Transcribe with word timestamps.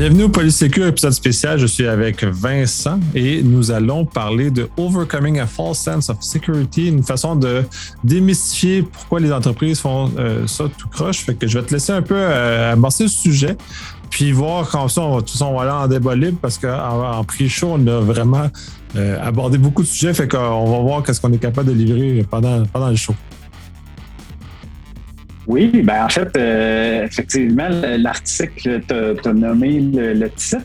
Bienvenue 0.00 0.22
au 0.22 0.28
Polysécure, 0.30 0.86
épisode 0.86 1.12
spécial. 1.12 1.58
Je 1.58 1.66
suis 1.66 1.86
avec 1.86 2.24
Vincent 2.24 2.98
et 3.14 3.42
nous 3.42 3.70
allons 3.70 4.06
parler 4.06 4.50
de 4.50 4.66
Overcoming 4.78 5.40
a 5.40 5.46
False 5.46 5.76
Sense 5.76 6.08
of 6.08 6.22
Security, 6.22 6.88
une 6.88 7.02
façon 7.02 7.36
de 7.36 7.64
démystifier 8.02 8.80
pourquoi 8.80 9.20
les 9.20 9.30
entreprises 9.30 9.78
font 9.78 10.10
euh, 10.18 10.46
ça 10.46 10.64
tout 10.74 10.88
croche. 10.88 11.18
Fait 11.18 11.34
que 11.34 11.46
je 11.46 11.58
vais 11.58 11.66
te 11.66 11.74
laisser 11.74 11.92
un 11.92 12.00
peu 12.00 12.14
euh, 12.16 12.74
le 12.76 13.08
sujet, 13.08 13.58
puis 14.08 14.32
voir 14.32 14.70
quand 14.70 14.86
on 14.96 15.16
va, 15.16 15.20
tout 15.20 15.36
va 15.36 15.60
aller 15.60 15.70
en 15.70 15.86
débat 15.86 16.14
libre 16.14 16.38
parce 16.40 16.56
qu'en 16.56 17.18
en, 17.18 17.22
pré-show, 17.22 17.74
on 17.74 17.86
a 17.86 18.00
vraiment 18.00 18.50
euh, 18.96 19.18
abordé 19.22 19.58
beaucoup 19.58 19.82
de 19.82 19.86
sujets. 19.86 20.14
Fait 20.14 20.28
qu'on 20.28 20.64
va 20.64 20.78
voir 20.78 21.02
qu'est-ce 21.02 21.20
qu'on 21.20 21.34
est 21.34 21.36
capable 21.36 21.68
de 21.68 21.74
livrer 21.74 22.24
pendant, 22.30 22.64
pendant 22.72 22.88
le 22.88 22.96
show. 22.96 23.14
Oui, 25.50 25.82
ben 25.82 26.04
en 26.04 26.08
fait, 26.08 26.30
euh, 26.36 27.06
effectivement, 27.06 27.68
l'article, 27.98 28.82
tu 28.86 29.28
as, 29.28 29.32
nommé 29.32 29.80
le, 29.80 30.30
titre. 30.30 30.62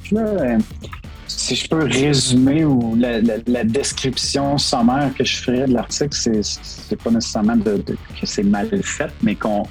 Si 1.28 1.56
je 1.56 1.68
peux 1.68 1.86
résumer 1.86 2.66
ou 2.66 2.96
la, 2.96 3.64
description 3.64 4.60
sommaire 4.60 5.10
que 5.18 5.24
je 5.24 5.38
ferais 5.38 5.66
de 5.68 5.74
l'article, 5.74 6.16
c'est 6.16 7.04
pas 7.04 7.10
nécessairement 7.10 7.56
de, 7.56 7.84
que 7.88 8.26
c'est 8.26 8.44
mal 8.44 8.70
fait, 8.84 9.12
mais 9.24 9.34
qu'on, 9.34 9.64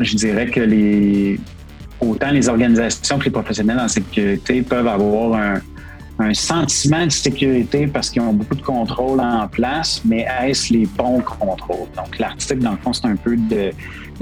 je 0.00 0.16
dirais 0.16 0.46
que 0.46 0.60
les 0.60 1.38
autant 2.00 2.30
les 2.30 2.48
organisations 2.48 3.18
que 3.18 3.26
les 3.26 3.30
professionnels 3.30 3.78
en 3.78 3.88
sécurité 3.88 4.62
peuvent 4.62 4.88
avoir 4.88 5.34
un, 5.34 5.60
un 6.22 6.34
sentiment 6.34 7.04
de 7.04 7.12
sécurité 7.12 7.86
parce 7.86 8.10
qu'ils 8.10 8.22
ont 8.22 8.32
beaucoup 8.32 8.54
de 8.54 8.62
contrôles 8.62 9.20
en 9.20 9.48
place, 9.48 10.02
mais 10.04 10.26
est-ce 10.42 10.72
les 10.72 10.86
bons 10.86 11.20
contrôles? 11.20 11.88
Donc, 11.96 12.18
l'article, 12.18 12.60
dans 12.60 12.72
le 12.72 12.76
fond, 12.78 12.92
c'est 12.92 13.06
un 13.06 13.16
peu 13.16 13.36
de, 13.36 13.72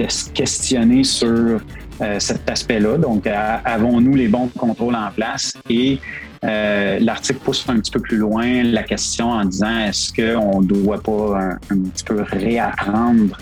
se 0.08 0.30
questionner 0.30 1.04
sur 1.04 1.60
euh, 2.00 2.18
cet 2.18 2.48
aspect-là. 2.48 2.96
Donc, 2.96 3.26
avons-nous 3.26 4.14
les 4.14 4.28
bons 4.28 4.48
contrôles 4.48 4.94
en 4.94 5.10
place? 5.14 5.54
Et 5.68 5.98
euh, 6.44 6.98
l'article 7.00 7.40
pousse 7.40 7.64
un 7.68 7.78
petit 7.80 7.90
peu 7.90 8.00
plus 8.00 8.16
loin 8.16 8.62
la 8.62 8.82
question 8.82 9.30
en 9.30 9.44
disant 9.44 9.78
est-ce 9.80 10.12
qu'on 10.12 10.62
ne 10.62 10.66
doit 10.66 11.02
pas 11.02 11.50
un, 11.70 11.76
petit 11.76 12.04
peu 12.04 12.22
réapprendre 12.22 13.36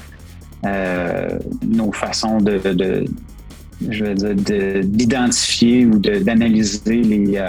euh, 0.67 1.29
nos 1.65 1.93
façons 1.93 2.39
de, 2.39 2.61
je 3.89 4.05
dire, 4.05 4.85
d'identifier 4.85 5.87
ou 5.87 5.99
d'analyser 5.99 7.03
les, 7.03 7.41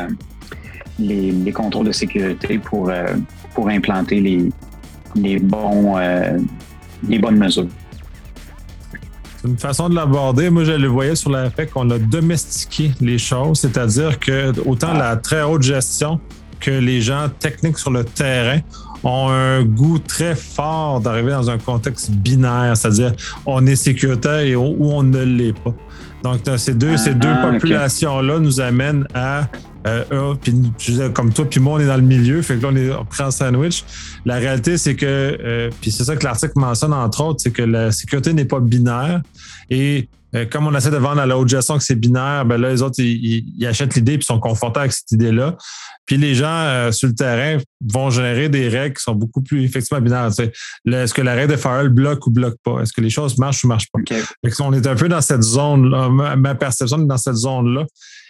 les, 1.00 1.52
contrôles 1.52 1.88
de 1.88 1.92
sécurité 1.92 2.58
pour, 2.60 2.90
euh, 2.90 3.06
pour 3.54 3.70
implanter 3.70 4.20
les, 4.20 4.50
les, 5.16 5.40
bons, 5.40 5.98
euh, 5.98 6.38
les 7.08 7.20
bonnes 7.20 7.38
mesures. 7.38 7.68
C'est 9.42 9.48
une 9.48 9.58
façon 9.58 9.90
de 9.90 9.96
l'aborder. 9.96 10.50
Moi, 10.50 10.66
je 10.66 10.74
le 10.74 10.88
voyais 10.88 11.16
sur 11.16 11.32
le 11.32 11.50
fait 11.50 11.68
qu'on 11.68 11.90
a 11.92 11.98
domestiqué 11.98 12.92
les 13.00 13.18
choses, 13.18 13.60
c'est-à-dire 13.60 14.20
que 14.20 14.54
autant 14.68 14.94
la 14.94 15.16
très 15.16 15.44
haute 15.44 15.64
gestion 15.64 16.20
que 16.60 16.72
les 16.72 17.00
gens 17.00 17.30
techniques 17.40 17.78
sur 17.78 17.92
le 17.92 18.04
terrain 18.04 18.60
ont 19.02 19.30
un 19.30 19.64
goût 19.64 19.98
très 19.98 20.36
fort 20.36 21.00
d'arriver 21.00 21.32
dans 21.32 21.50
un 21.50 21.58
contexte 21.58 22.12
binaire, 22.12 22.76
c'est-à-dire 22.76 23.14
on 23.46 23.66
est 23.66 23.78
sécuritaire 23.78 24.40
et 24.40 24.58
ou 24.58 24.76
on 24.82 25.04
ne 25.04 25.24
l'est 25.24 25.58
pas. 25.58 25.74
Donc, 26.22 26.42
ces 26.58 26.74
deux, 26.74 26.98
ces 26.98 27.14
deux 27.14 27.30
ah, 27.32 27.52
populations-là 27.52 28.40
nous 28.40 28.60
amènent 28.60 29.08
à 29.14 29.48
euh, 29.88 30.36
comme 31.14 31.34
toi 31.34 31.50
puis 31.50 31.60
moi, 31.60 31.74
on 31.76 31.80
est 31.80 31.88
dans 31.88 31.96
le 31.96 32.02
milieu, 32.02 32.42
fait 32.42 32.58
que 32.58 32.64
là, 32.64 32.70
on 32.72 32.76
est 32.76 33.06
pris 33.10 33.24
en 33.24 33.32
sandwich. 33.32 33.84
La 34.26 34.36
réalité, 34.36 34.78
c'est 34.78 34.96
que, 34.96 35.06
euh, 35.06 35.70
puis 35.82 35.92
c'est 35.92 36.04
ça 36.04 36.16
que 36.16 36.24
l'article 36.24 36.54
mentionne, 36.56 36.94
entre 36.94 37.24
autres, 37.24 37.40
c'est 37.42 37.52
que 37.52 37.62
la 37.62 37.92
sécurité 37.92 38.34
n'est 38.34 38.46
pas 38.46 38.60
binaire. 38.60 39.22
Et 39.70 40.10
euh, 40.36 40.46
comme 40.46 40.68
on 40.68 40.76
essaie 40.76 40.92
de 40.92 40.98
vendre 40.98 41.22
à 41.22 41.26
la 41.26 41.38
haute 41.38 41.48
gestion 41.48 41.78
que 41.78 41.84
c'est 41.84 41.96
binaire, 41.96 42.46
ben 42.46 42.58
là, 42.58 42.70
les 42.70 42.82
autres, 42.82 43.00
ils, 43.00 43.66
achètent 43.66 43.96
l'idée 43.96 44.18
puis 44.18 44.26
sont 44.26 44.40
confortables 44.40 44.82
avec 44.82 44.94
cette 44.94 45.12
idée-là. 45.12 45.58
Puis 46.06 46.18
les 46.18 46.36
gens 46.36 46.48
euh, 46.48 46.92
sur 46.92 47.08
le 47.08 47.16
terrain 47.16 47.58
vont 47.82 48.10
générer 48.10 48.50
des 48.50 48.68
règles 48.68 48.96
qui 48.96 49.04
sont 49.04 49.16
beaucoup 49.16 49.42
plus 49.42 49.64
effectivement 49.64 50.02
binaires. 50.02 50.28
Est-ce 50.28 51.14
que 51.14 51.22
la 51.22 51.34
règle 51.34 51.54
de 51.54 51.58
firewall 51.58 51.90
bloque 51.90 52.28
ou 52.28 52.32
bloque 52.32 52.58
pas? 52.64 52.82
Est-ce 52.82 52.94
que 52.94 53.02
les 53.02 53.10
choses 53.10 53.38
marchent 53.38 53.64
ou 53.64 53.68
marchent 53.68 53.90
pas? 53.92 54.00
on 54.60 54.74
est 54.74 54.86
un 54.86 54.96
peu 54.96 55.10
dans 55.10 55.22
cette 55.22 55.44
zone-là. 55.44 56.36
Ma 56.36 56.56
perception 56.56 57.02
est 57.02 57.08
dans 57.08 57.18
cette 57.18 57.36
zone-là 57.36 57.86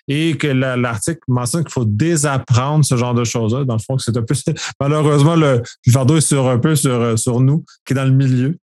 et 0.09 0.35
que 0.35 0.47
l'article 0.47 1.19
mentionne 1.27 1.63
qu'il 1.63 1.71
faut 1.71 1.85
désapprendre 1.85 2.83
ce 2.83 2.97
genre 2.97 3.13
de 3.13 3.23
choses-là. 3.23 3.63
Dans 3.63 3.75
le 3.75 3.79
fond, 3.79 3.97
c'est 3.99 4.17
un 4.17 4.23
peu 4.23 4.33
malheureusement 4.81 5.35
le, 5.35 5.61
fardeau 5.89 6.17
est 6.17 6.21
sur 6.21 6.49
un 6.49 6.57
peu 6.57 6.75
sur, 6.75 7.17
sur 7.17 7.39
nous 7.39 7.63
qui 7.85 7.93
est 7.93 7.95
dans 7.95 8.05
le 8.05 8.11
milieu. 8.11 8.57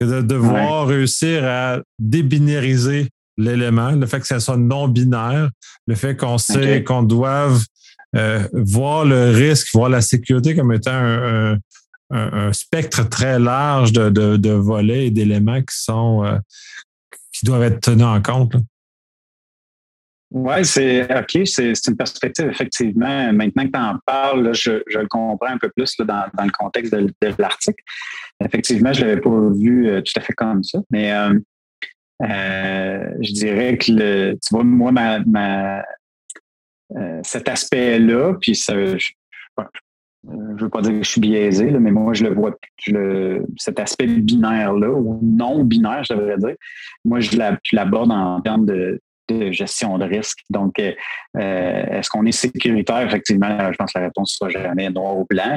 De 0.00 0.22
devoir 0.22 0.86
réussir 0.86 1.44
à 1.44 1.80
débinériser 1.98 3.08
l'élément, 3.36 3.90
le 3.90 4.06
fait 4.06 4.20
que 4.20 4.26
ça 4.26 4.40
soit 4.40 4.56
non 4.56 4.88
binaire, 4.88 5.50
le 5.86 5.94
fait 5.94 6.16
qu'on 6.16 6.38
sait 6.38 6.84
qu'on 6.84 7.02
doive 7.02 7.62
euh, 8.16 8.46
voir 8.52 9.04
le 9.04 9.30
risque, 9.30 9.68
voir 9.72 9.88
la 9.88 10.00
sécurité 10.00 10.56
comme 10.56 10.72
étant 10.72 10.90
un, 10.92 12.52
spectre 12.52 13.08
très 13.08 13.38
large 13.38 13.92
de, 13.92 14.08
de, 14.08 14.50
volets 14.50 15.06
et 15.06 15.10
d'éléments 15.10 15.60
qui 15.60 15.76
sont 15.76 16.24
euh, 16.24 16.38
qui 17.32 17.46
doivent 17.46 17.62
être 17.62 17.80
tenus 17.80 18.06
en 18.06 18.20
compte. 18.20 18.56
Oui, 20.32 20.64
c'est 20.64 21.02
OK, 21.18 21.40
c'est 21.44 21.72
une 21.88 21.96
perspective, 21.96 22.46
effectivement. 22.46 23.32
Maintenant 23.32 23.64
que 23.64 23.72
tu 23.72 23.78
en 23.78 23.98
parles, 24.06 24.54
je, 24.54 24.82
le 24.86 25.08
comprends 25.08 25.48
un 25.48 25.58
peu 25.58 25.70
plus 25.70 25.96
dans, 25.98 26.24
le 26.38 26.52
contexte 26.52 26.94
de, 26.94 27.12
l'article. 27.36 27.82
Effectivement, 28.44 28.92
je 28.92 29.02
ne 29.02 29.08
l'avais 29.08 29.20
pas 29.20 29.50
vu 29.52 29.88
euh, 29.88 30.00
tout 30.02 30.12
à 30.16 30.20
fait 30.20 30.32
comme 30.34 30.62
ça, 30.62 30.78
mais 30.88 31.12
euh, 31.12 31.34
euh, 32.22 33.10
je 33.20 33.32
dirais 33.32 33.76
que 33.76 34.32
tu 34.32 34.38
vois, 34.52 34.62
moi, 34.62 34.92
ma, 34.92 35.82
cet 37.24 37.48
aspect-là, 37.48 38.34
puis 38.40 38.54
ça, 38.54 38.74
je 38.76 39.08
ne 40.28 40.60
veux 40.60 40.68
pas 40.68 40.80
dire 40.80 40.92
que 40.92 41.02
je 41.02 41.10
suis 41.10 41.20
biaisé, 41.20 41.72
mais 41.72 41.90
moi, 41.90 42.12
je 42.12 42.22
le 42.22 42.34
vois, 42.34 42.56
je 42.78 43.42
cet 43.56 43.80
aspect 43.80 44.06
binaire-là, 44.06 44.90
ou 44.90 45.18
non 45.22 45.64
binaire, 45.64 46.04
je 46.04 46.14
devrais 46.14 46.38
dire, 46.38 46.54
moi, 47.04 47.18
je 47.18 47.36
l'aborde 47.72 48.12
en 48.12 48.40
termes 48.42 48.66
de 48.66 49.00
de 49.30 49.50
gestion 49.50 49.98
de 49.98 50.04
risque. 50.04 50.38
Donc, 50.50 50.78
euh, 50.78 50.92
euh, 51.36 51.98
est-ce 51.98 52.08
qu'on 52.10 52.26
est 52.26 52.32
sécuritaire? 52.32 53.06
Effectivement, 53.06 53.72
je 53.72 53.76
pense 53.76 53.92
que 53.92 53.98
la 53.98 54.06
réponse 54.06 54.38
ne 54.40 54.48
sera 54.48 54.62
jamais 54.62 54.90
noir 54.90 55.16
ou 55.18 55.26
blanc. 55.28 55.56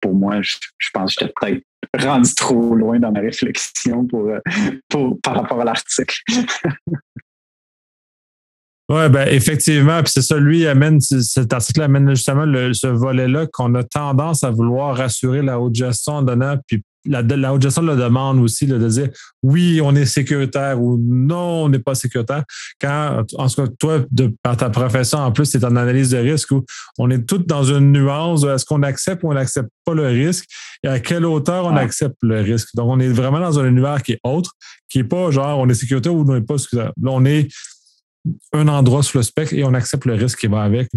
Pour 0.00 0.14
moi, 0.14 0.40
je, 0.42 0.56
pense 0.92 1.14
que 1.14 1.26
j'étais 1.26 1.32
peut-être 1.40 2.06
rendu 2.06 2.34
trop 2.34 2.74
loin 2.74 2.98
dans 2.98 3.12
ma 3.12 3.20
réflexion 3.20 4.06
pour, 4.06 4.28
euh, 4.28 5.10
par 5.22 5.34
rapport 5.34 5.60
à 5.60 5.64
l'article. 5.64 6.16
Oui, 8.88 9.08
ben 9.08 9.26
effectivement, 9.26 10.00
puis 10.00 10.12
c'est 10.12 10.22
ça, 10.22 10.38
lui 10.38 10.64
amène, 10.64 11.00
cet 11.00 11.52
article 11.52 11.82
amène 11.82 12.08
justement 12.10 12.44
ce 12.72 12.86
volet-là 12.86 13.48
qu'on 13.52 13.74
a 13.74 13.82
tendance 13.82 14.44
à 14.44 14.50
vouloir 14.50 14.96
rassurer 14.96 15.42
la 15.42 15.58
haute 15.58 15.74
gestion 15.74 16.12
en 16.12 16.22
donnant, 16.22 16.54
la, 17.06 17.22
la 17.22 17.54
haute 17.54 17.62
gestion 17.62 17.82
le 17.82 17.96
demande 17.96 18.38
aussi 18.38 18.66
de 18.66 18.76
dire 18.88 19.08
oui, 19.42 19.80
on 19.82 19.94
est 19.94 20.06
sécuritaire 20.06 20.80
ou 20.80 20.98
non, 20.98 21.64
on 21.64 21.68
n'est 21.68 21.78
pas 21.78 21.94
sécuritaire. 21.94 22.44
Quand, 22.80 23.24
en 23.36 23.48
tout 23.48 23.62
cas, 23.62 23.68
toi, 23.78 24.04
de, 24.10 24.34
par 24.42 24.56
ta 24.56 24.70
profession, 24.70 25.18
en 25.18 25.32
plus, 25.32 25.46
c'est 25.46 25.64
en 25.64 25.76
analyse 25.76 26.10
de 26.10 26.18
risque 26.18 26.50
où 26.50 26.64
on 26.98 27.10
est 27.10 27.26
tous 27.26 27.38
dans 27.38 27.64
une 27.64 27.92
nuance 27.92 28.44
est-ce 28.44 28.64
qu'on 28.64 28.82
accepte 28.82 29.22
ou 29.22 29.30
on 29.30 29.34
n'accepte 29.34 29.70
pas 29.84 29.94
le 29.94 30.06
risque 30.06 30.46
et 30.82 30.88
à 30.88 31.00
quelle 31.00 31.24
hauteur 31.24 31.66
on 31.66 31.76
accepte 31.76 32.16
le 32.22 32.40
risque? 32.40 32.68
Donc, 32.74 32.88
on 32.88 33.00
est 33.00 33.08
vraiment 33.08 33.40
dans 33.40 33.58
un 33.58 33.66
univers 33.66 34.02
qui 34.02 34.12
est 34.12 34.20
autre, 34.24 34.52
qui 34.88 34.98
n'est 34.98 35.04
pas 35.04 35.30
genre 35.30 35.58
on 35.58 35.68
est 35.68 35.74
sécuritaire 35.74 36.14
ou 36.14 36.24
on 36.28 36.34
n'est 36.34 36.40
pas 36.40 36.58
sécuritaire. 36.58 36.92
Là, 37.02 37.10
on 37.12 37.24
est 37.24 37.48
un 38.52 38.68
endroit 38.68 39.02
sur 39.02 39.18
le 39.18 39.22
spectre 39.22 39.54
et 39.54 39.64
on 39.64 39.74
accepte 39.74 40.04
le 40.04 40.14
risque 40.14 40.40
qui 40.40 40.46
va 40.46 40.62
avec. 40.62 40.88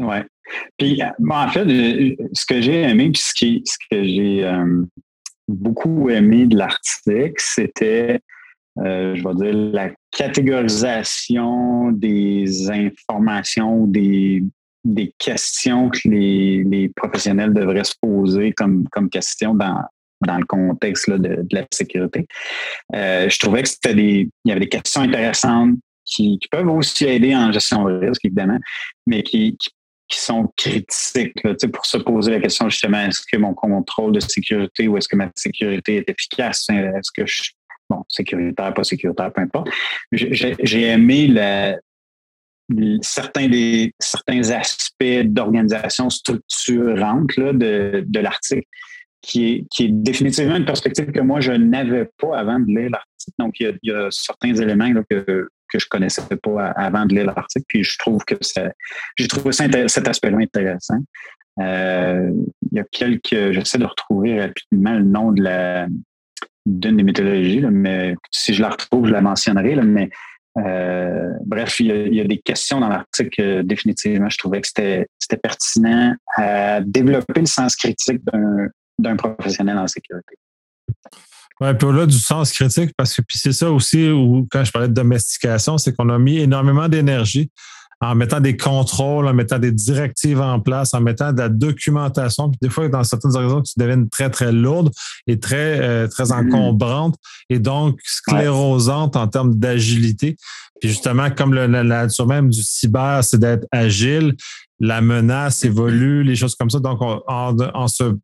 Oui. 0.00 0.16
Puis, 0.78 1.00
euh, 1.02 1.06
en 1.30 1.48
fait, 1.48 1.66
euh, 1.66 2.16
ce 2.32 2.46
que 2.46 2.60
j'ai 2.60 2.82
aimé, 2.82 3.10
puis 3.10 3.22
ce, 3.22 3.34
qui, 3.34 3.62
ce 3.64 3.76
que 3.90 4.02
j'ai 4.02 4.44
euh, 4.44 4.82
beaucoup 5.46 6.08
aimé 6.08 6.46
de 6.46 6.56
l'article, 6.56 7.34
c'était, 7.36 8.20
je 8.76 9.22
vais 9.22 9.34
dire, 9.34 9.54
la 9.72 9.90
catégorisation 10.10 11.92
des 11.92 12.70
informations, 12.70 13.86
des, 13.86 14.42
des 14.84 15.12
questions 15.18 15.90
que 15.90 16.08
les, 16.08 16.64
les, 16.64 16.88
professionnels 16.88 17.52
devraient 17.52 17.84
se 17.84 17.94
poser 18.00 18.52
comme, 18.52 18.88
comme 18.88 19.10
question 19.10 19.54
dans, 19.54 19.82
dans 20.26 20.38
le 20.38 20.46
contexte 20.46 21.10
de, 21.10 21.46
la 21.52 21.66
sécurité. 21.70 22.26
je 22.92 23.38
trouvais 23.38 23.62
que 23.62 23.68
c'était 23.68 23.94
des, 23.94 24.30
il 24.44 24.48
y 24.48 24.52
avait 24.52 24.60
des 24.60 24.68
questions 24.68 25.02
intéressantes 25.02 25.74
qui, 26.06 26.38
qui, 26.38 26.48
peuvent 26.48 26.70
aussi 26.70 27.04
aider 27.04 27.36
en 27.36 27.52
gestion 27.52 27.84
de 27.84 28.06
risque, 28.06 28.24
évidemment, 28.24 28.58
mais 29.06 29.22
qui, 29.22 29.56
qui 29.58 29.70
qui 30.10 30.20
sont 30.20 30.52
critiques 30.56 31.40
pour 31.72 31.86
se 31.86 31.96
poser 31.96 32.32
la 32.32 32.40
question 32.40 32.68
justement 32.68 33.00
est-ce 33.00 33.22
que 33.30 33.38
mon 33.38 33.54
contrôle 33.54 34.12
de 34.12 34.20
sécurité 34.20 34.88
ou 34.88 34.96
est-ce 34.96 35.08
que 35.08 35.16
ma 35.16 35.30
sécurité 35.36 35.96
est 35.96 36.10
efficace? 36.10 36.66
Est-ce 36.68 37.10
que 37.14 37.26
je 37.26 37.42
suis 37.42 37.54
bon 37.90 38.04
sécuritaire, 38.08 38.72
pas 38.72 38.84
sécuritaire, 38.84 39.32
peu 39.32 39.42
importe. 39.42 39.68
J'ai 40.12 40.82
aimé 40.82 41.34
certains 43.02 43.48
des 43.48 43.92
certains 43.98 44.50
aspects 44.50 45.22
d'organisation 45.24 46.08
structurante 46.08 47.36
là, 47.36 47.52
de, 47.52 48.04
de 48.06 48.20
l'article 48.20 48.66
qui 49.22 49.52
est, 49.52 49.66
qui 49.70 49.84
est 49.84 49.90
définitivement 49.90 50.56
une 50.56 50.64
perspective 50.64 51.10
que 51.10 51.20
moi 51.20 51.40
je 51.40 51.52
n'avais 51.52 52.08
pas 52.18 52.38
avant 52.38 52.58
de 52.58 52.66
lire 52.66 52.90
l'article. 52.90 53.36
Donc 53.38 53.60
il 53.60 53.78
y, 53.82 53.90
a, 53.90 54.08
certains 54.10 54.54
éléments 54.54 54.92
là, 54.92 55.02
que 55.10 55.48
que 55.70 55.78
je 55.78 55.86
connaissais 55.88 56.22
pas 56.42 56.68
avant 56.68 57.06
de 57.06 57.14
lire 57.14 57.26
l'article. 57.26 57.64
Puis 57.68 57.84
je 57.84 57.98
trouve 57.98 58.24
que 58.24 58.34
j'ai 59.16 59.28
trouvé 59.28 59.52
cet 59.52 60.08
aspect-là 60.08 60.38
intéressant. 60.38 60.98
Euh, 61.60 62.30
il 62.70 62.78
y 62.78 62.80
a 62.80 62.84
quelques, 62.90 63.52
j'essaie 63.52 63.78
de 63.78 63.84
retrouver 63.84 64.40
rapidement 64.40 64.94
le 64.94 65.04
nom 65.04 65.32
de 65.32 65.42
la 65.42 65.86
d'une 66.66 66.98
des 66.98 67.02
méthodologies, 67.02 67.62
mais 67.62 68.14
si 68.30 68.52
je 68.52 68.62
la 68.62 68.70
retrouve, 68.70 69.06
je 69.06 69.12
la 69.12 69.22
mentionnerai. 69.22 69.76
mais 69.76 70.10
euh, 70.58 71.30
bref, 71.46 71.80
il 71.80 72.14
y, 72.14 72.20
a, 72.20 72.24
des 72.24 72.38
questions 72.38 72.80
dans 72.80 72.88
l'article. 72.88 73.64
définitivement, 73.64 74.28
je 74.28 74.38
trouvais 74.38 74.60
que 74.60 74.68
c'était 74.68 75.06
pertinent 75.42 76.14
à 76.36 76.80
développer 76.80 77.40
le 77.40 77.46
sens 77.46 77.76
critique 77.76 78.20
d'un 78.98 79.16
professionnel 79.16 79.78
en 79.78 79.86
sécurité. 79.86 80.36
Oui, 81.60 81.74
puis 81.74 81.86
au-delà 81.86 82.06
du 82.06 82.18
sens 82.18 82.52
critique, 82.52 82.92
parce 82.96 83.14
que 83.14 83.22
puis 83.22 83.38
c'est 83.38 83.52
ça 83.52 83.70
aussi 83.70 84.08
où, 84.10 84.46
quand 84.50 84.64
je 84.64 84.72
parlais 84.72 84.88
de 84.88 84.94
domestication, 84.94 85.76
c'est 85.76 85.94
qu'on 85.94 86.08
a 86.08 86.18
mis 86.18 86.38
énormément 86.38 86.88
d'énergie 86.88 87.50
en 88.02 88.14
mettant 88.14 88.40
des 88.40 88.56
contrôles, 88.56 89.28
en 89.28 89.34
mettant 89.34 89.58
des 89.58 89.72
directives 89.72 90.40
en 90.40 90.58
place, 90.58 90.94
en 90.94 91.02
mettant 91.02 91.34
de 91.34 91.38
la 91.38 91.50
documentation. 91.50 92.48
Puis 92.48 92.58
des 92.62 92.70
fois, 92.70 92.88
dans 92.88 93.04
certaines 93.04 93.36
organisations, 93.36 93.62
tu 93.62 93.74
deviennent 93.78 94.08
très, 94.08 94.30
très 94.30 94.52
lourdes 94.52 94.90
et 95.26 95.38
très, 95.38 95.80
euh, 95.80 96.08
très 96.08 96.24
mm-hmm. 96.24 96.46
encombrantes 96.46 97.16
et 97.50 97.58
donc 97.58 98.00
sclérosantes 98.02 99.16
en 99.16 99.28
termes 99.28 99.54
d'agilité. 99.54 100.36
Puis 100.80 100.88
justement, 100.88 101.30
comme 101.30 101.52
le, 101.52 101.66
la 101.66 101.84
nature 101.84 102.26
même 102.26 102.48
du 102.48 102.62
cyber, 102.62 103.22
c'est 103.22 103.38
d'être 103.38 103.66
agile, 103.70 104.34
la 104.78 105.02
menace 105.02 105.62
évolue, 105.62 106.22
les 106.22 106.36
choses 106.36 106.54
comme 106.54 106.70
ça. 106.70 106.80
Donc, 106.80 107.02
en, 107.02 107.20
en 107.28 107.88
se 107.88 108.14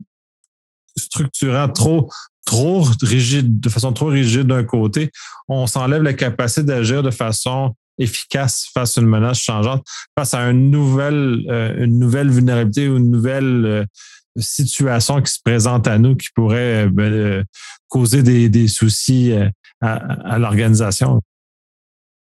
structurant 0.96 1.68
trop 1.68 2.08
trop 2.46 2.86
rigide, 3.02 3.60
de 3.60 3.68
façon 3.68 3.92
trop 3.92 4.06
rigide 4.06 4.46
d'un 4.46 4.64
côté, 4.64 5.10
on 5.48 5.66
s'enlève 5.66 6.02
la 6.02 6.14
capacité 6.14 6.62
d'agir 6.62 7.02
de 7.02 7.10
façon 7.10 7.74
efficace 7.98 8.70
face 8.72 8.96
à 8.96 9.00
une 9.02 9.08
menace 9.08 9.40
changeante, 9.40 9.84
face 10.18 10.32
à 10.32 10.40
une 10.50 10.70
nouvelle, 10.70 11.44
euh, 11.48 11.84
une 11.84 11.98
nouvelle 11.98 12.30
vulnérabilité 12.30 12.88
ou 12.88 12.96
une 12.96 13.10
nouvelle 13.10 13.66
euh, 13.66 13.84
situation 14.38 15.20
qui 15.20 15.32
se 15.32 15.40
présente 15.42 15.86
à 15.88 15.98
nous 15.98 16.14
qui 16.14 16.28
pourrait 16.34 16.86
euh, 16.86 16.90
ben, 16.90 17.44
causer 17.88 18.22
des, 18.22 18.68
soucis 18.68 19.32
à, 19.80 20.38
l'organisation. 20.38 21.20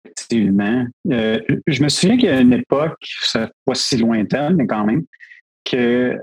Effectivement. 0.05 0.85
je 1.05 1.83
me 1.83 1.89
souviens 1.89 2.17
qu'il 2.17 2.25
y 2.25 2.29
a 2.29 2.39
une 2.39 2.53
époque, 2.53 2.97
ça 3.23 3.49
pas 3.65 3.73
si 3.73 3.97
lointaine, 3.97 4.55
mais 4.57 4.67
quand 4.67 4.85
même, 4.85 5.03
que 5.65 6.17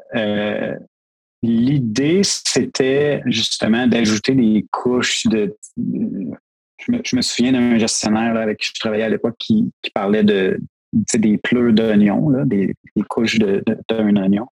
l'idée, 1.42 2.20
c'était 2.22 3.22
justement 3.26 3.86
d'ajouter 3.86 4.34
des 4.34 4.66
couches 4.70 5.26
de 5.26 5.56
je 5.76 7.16
me, 7.16 7.22
souviens 7.22 7.52
d'un 7.52 7.78
gestionnaire 7.78 8.36
avec 8.36 8.58
qui 8.58 8.68
je 8.74 8.80
travaillais 8.80 9.04
à 9.04 9.08
l'époque 9.08 9.36
qui, 9.38 9.70
parlait 9.94 10.24
de 10.24 10.58
des 10.92 11.38
pleurs 11.38 11.72
d'oignons, 11.72 12.30
des, 12.46 12.74
couches 13.08 13.38
d'un 13.38 13.60
de, 13.60 14.18
oignon, 14.18 14.46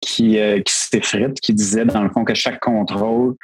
qui, 0.00 0.38
euh, 0.38 0.60
qui 0.60 0.74
s'effritent, 0.74 1.40
qui 1.40 1.54
disait 1.54 1.86
dans 1.86 2.02
le 2.02 2.10
fond 2.10 2.24
que 2.24 2.34
chaque 2.34 2.60
contrôle 2.60 3.36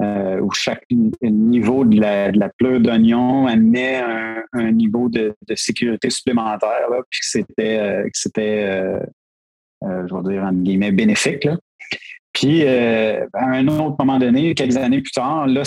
euh, 0.00 0.40
ou 0.40 0.52
chaque 0.52 0.84
niveau 1.22 1.84
de 1.84 2.00
la, 2.00 2.30
de 2.30 2.38
la 2.38 2.50
pleure 2.50 2.78
d'oignon 2.78 3.46
amenait 3.46 4.00
un, 4.52 4.70
niveau 4.70 5.08
de, 5.08 5.34
sécurité 5.56 6.08
supplémentaire, 6.10 6.86
puis 7.10 7.20
que 7.20 7.26
c'était, 7.26 7.78
euh, 7.78 8.08
c'était 8.12 9.00
je 9.82 10.14
vais 10.14 10.34
dire, 10.34 10.44
entre 10.44 10.58
guillemets, 10.58 10.92
bénéfique. 10.92 11.44
Là. 11.44 11.56
Puis, 12.32 12.64
euh, 12.64 13.26
à 13.34 13.44
un 13.44 13.68
autre 13.68 13.96
moment 13.98 14.18
donné, 14.18 14.54
quelques 14.54 14.76
années 14.76 15.02
plus 15.02 15.12
tard, 15.12 15.46
là, 15.46 15.62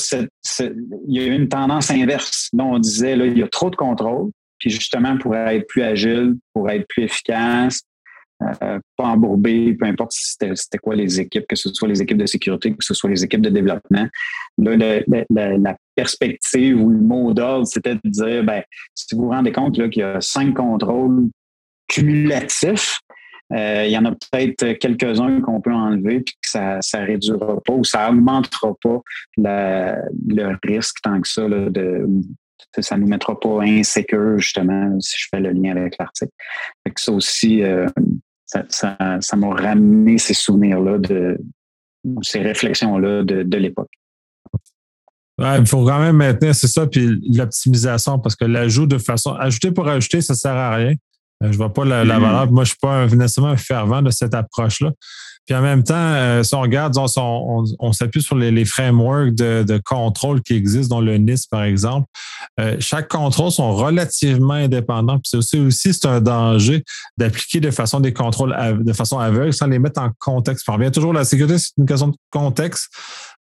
il 1.07 1.15
y 1.15 1.19
a 1.19 1.25
eu 1.25 1.35
une 1.35 1.47
tendance 1.47 1.91
inverse. 1.91 2.49
Là, 2.53 2.63
on 2.63 2.79
disait, 2.79 3.15
là, 3.15 3.25
il 3.25 3.37
y 3.37 3.43
a 3.43 3.47
trop 3.47 3.69
de 3.69 3.75
contrôle. 3.75 4.31
Puis, 4.59 4.71
justement, 4.71 5.17
pour 5.17 5.35
être 5.35 5.67
plus 5.67 5.83
agile, 5.83 6.35
pour 6.53 6.69
être 6.69 6.87
plus 6.87 7.03
efficace, 7.03 7.81
euh, 8.43 8.79
pas 8.97 9.05
embourbé, 9.05 9.73
peu 9.75 9.85
importe 9.85 10.11
si 10.11 10.35
c'était 10.55 10.77
quoi 10.77 10.95
les 10.95 11.21
équipes, 11.21 11.45
que 11.47 11.55
ce 11.55 11.73
soit 11.73 11.87
les 11.87 12.01
équipes 12.01 12.17
de 12.17 12.25
sécurité, 12.25 12.71
que 12.71 12.83
ce 12.83 12.93
soit 12.93 13.09
les 13.09 13.23
équipes 13.23 13.41
de 13.41 13.49
développement. 13.49 14.07
Là, 14.57 15.01
la, 15.29 15.77
perspective 15.95 16.81
ou 16.81 16.89
le 16.89 16.99
mot 16.99 17.33
d'ordre, 17.33 17.65
c'était 17.65 17.95
de 17.95 18.01
dire, 18.03 18.43
ben, 18.43 18.61
si 18.93 19.15
vous 19.15 19.23
vous 19.23 19.29
rendez 19.29 19.53
compte 19.53 19.75
qu'il 19.75 20.01
y 20.01 20.03
a 20.03 20.19
cinq 20.19 20.55
contrôles 20.55 21.29
cumulatifs, 21.87 22.99
il 23.51 23.89
y 23.89 23.97
en 23.97 24.05
a 24.05 24.11
peut-être 24.11 24.73
quelques-uns 24.79 25.41
qu'on 25.41 25.61
peut 25.61 25.73
enlever 25.73 26.21
puis 26.21 26.35
que 26.41 26.49
ça 26.49 26.79
ne 26.79 27.05
réduira 27.05 27.61
pas 27.63 27.73
ou 27.73 27.83
ça 27.83 28.09
augmentera 28.09 28.73
pas 28.81 29.01
le 29.37 30.57
risque 30.67 30.97
tant 31.03 31.21
que 31.21 31.27
ça 31.27 31.47
là, 31.47 31.69
de 31.69 32.07
ça 32.81 32.97
nous 32.97 33.07
mettra 33.07 33.39
pas 33.39 33.61
insécure 33.61 34.37
justement 34.37 34.99
si 34.99 35.15
je 35.17 35.27
fais 35.29 35.39
le 35.39 35.51
lien 35.51 35.75
avec 35.75 35.95
l'article. 35.99 36.31
Ça 36.97 37.11
aussi, 37.11 37.63
euh, 37.63 37.87
ça, 38.69 38.97
m'a 39.35 39.49
ramené 39.49 40.17
ces 40.17 40.33
souvenirs-là 40.33 40.97
de 40.99 41.37
ces 42.21 42.41
réflexions-là 42.41 43.23
de, 43.23 43.57
l'époque. 43.57 43.89
il 45.39 45.65
faut 45.65 45.85
quand 45.85 45.99
même 45.99 46.17
maintenir, 46.17 46.53
c'est 46.53 46.67
ça, 46.67 46.85
puis 46.85 47.19
l'optimisation, 47.33 48.19
parce 48.19 48.35
que 48.35 48.45
l'ajout 48.45 48.85
de 48.85 48.97
façon. 48.97 49.33
Ajouter 49.33 49.71
pour 49.71 49.87
ajouter, 49.87 50.21
ça 50.21 50.33
ne 50.33 50.37
sert 50.37 50.55
à 50.55 50.75
rien. 50.75 50.93
Euh, 51.43 51.47
je 51.47 51.51
ne 51.51 51.57
vois 51.57 51.73
pas 51.73 51.85
la, 51.85 52.03
mm-hmm. 52.03 52.19
valeur. 52.19 52.51
Moi, 52.51 52.63
je 52.63 52.71
ne 52.71 52.73
suis 52.73 52.77
pas 52.81 53.07
nécessairement 53.07 53.51
un 53.51 53.57
fervent 53.57 54.01
de 54.01 54.09
cette 54.09 54.33
approche-là. 54.33 54.91
Puis 55.45 55.55
en 55.55 55.61
même 55.61 55.83
temps, 55.83 55.93
euh, 55.95 56.41
si 56.41 56.55
on 56.55 56.61
regarde, 56.61 56.97
on, 56.97 57.93
s'appuie 57.93 58.21
sur 58.21 58.35
les, 58.35 58.65
frameworks 58.65 59.35
de, 59.35 59.79
contrôle 59.85 60.41
qui 60.41 60.55
existent, 60.55 60.95
dans 60.95 61.01
le 61.01 61.17
NIST, 61.17 61.51
par 61.51 61.63
exemple. 61.63 62.07
Euh, 62.59 62.77
chaque 62.79 63.09
contrôle 63.09 63.51
sont 63.51 63.75
relativement 63.75 64.53
indépendants. 64.53 65.17
Puis 65.17 65.29
c'est 65.29 65.37
aussi, 65.37 65.59
aussi 65.59 65.93
c'est 65.93 66.07
un 66.07 66.19
danger 66.19 66.83
d'appliquer 67.17 67.59
de 67.59 67.69
façon 67.69 67.99
des 67.99 68.11
contrôles 68.11 68.55
de 68.83 68.93
façon 68.93 69.19
aveugle 69.19 69.53
sans 69.53 69.67
les 69.67 69.77
mettre 69.77 70.01
en 70.01 70.09
contexte. 70.19 70.67
On 70.67 70.73
revient 70.73 70.91
toujours 70.91 71.13
la 71.13 71.25
sécurité, 71.25 71.59
c'est 71.59 71.73
une 71.77 71.85
question 71.85 72.07
de 72.07 72.15
contexte. 72.31 72.89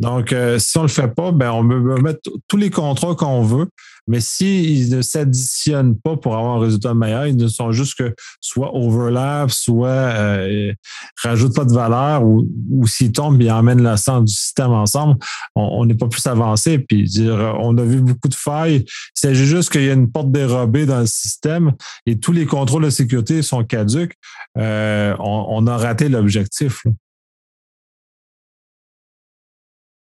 Donc, 0.02 0.36
si 0.58 0.78
on 0.78 0.82
ne 0.82 0.88
le 0.88 0.92
fait 0.92 1.08
pas, 1.08 1.32
ben, 1.32 1.52
on 1.52 1.68
peut 1.68 2.02
mettre 2.02 2.22
tous 2.48 2.58
les 2.58 2.70
contrôles 2.70 3.16
qu'on 3.16 3.44
veut. 3.44 3.68
Mais 4.08 4.20
s'ils 4.20 4.90
ne 4.96 5.02
s'additionnent 5.02 5.98
pas 5.98 6.18
pour 6.18 6.36
avoir 6.36 6.58
un 6.58 6.60
résultat 6.60 6.94
meilleur, 6.94 7.28
ils 7.28 7.38
ne 7.38 7.48
sont 7.48 7.72
juste 7.72 7.96
que 7.96 8.14
soit 8.40 8.76
overlap, 8.76 9.52
soit 9.52 9.88
euh, 9.88 10.74
rajoutent 11.22 11.56
pas 11.56 11.66
de 11.66 11.74
valeur 11.74 12.24
ou, 12.24 12.48
s'ils 12.88 13.12
tombent, 13.12 13.42
ils 13.42 13.52
emmènent 13.52 13.82
l'ensemble 13.82 14.26
du 14.26 14.34
système 14.34 14.72
ensemble, 14.72 15.18
on 15.56 15.86
n'est 15.86 15.96
pas 15.96 16.08
plus 16.08 16.26
avancé. 16.26 16.80
Puis 16.80 17.04
dire, 17.04 17.56
on 17.60 17.78
a 17.78 17.84
vu 17.84 18.02
beaucoup 18.02 18.28
de 18.28 18.36
failles. 18.36 18.86
Il 18.88 19.20
s'agit 19.20 19.46
juste 19.46 19.72
qu'il 19.72 19.84
y 19.84 19.90
a 19.90 19.94
une 19.94 20.12
porte 20.12 20.32
dérobée 20.32 20.86
dans 20.86 21.00
le 21.00 21.06
système 21.06 21.74
et 22.06 22.20
tous 22.20 22.32
les 22.32 22.46
contrôles 22.46 22.84
de 22.84 22.90
sécurité 22.90 23.42
sont 23.42 23.64
caduques. 23.64 24.16
Euh, 24.58 25.16
on, 25.20 25.68
a 25.68 25.78
raté 25.78 26.10
l'objectif. 26.10 26.84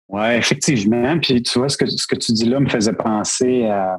Oui, 0.09 0.29
effectivement. 0.35 1.19
Puis 1.19 1.43
tu 1.43 1.59
vois, 1.59 1.69
ce 1.69 1.77
que, 1.77 1.87
ce 1.87 2.07
que 2.07 2.17
tu 2.17 2.33
dis 2.33 2.49
là 2.49 2.61
me 2.61 2.69
faisait 2.69 2.93
penser 2.93 3.65
à 3.67 3.99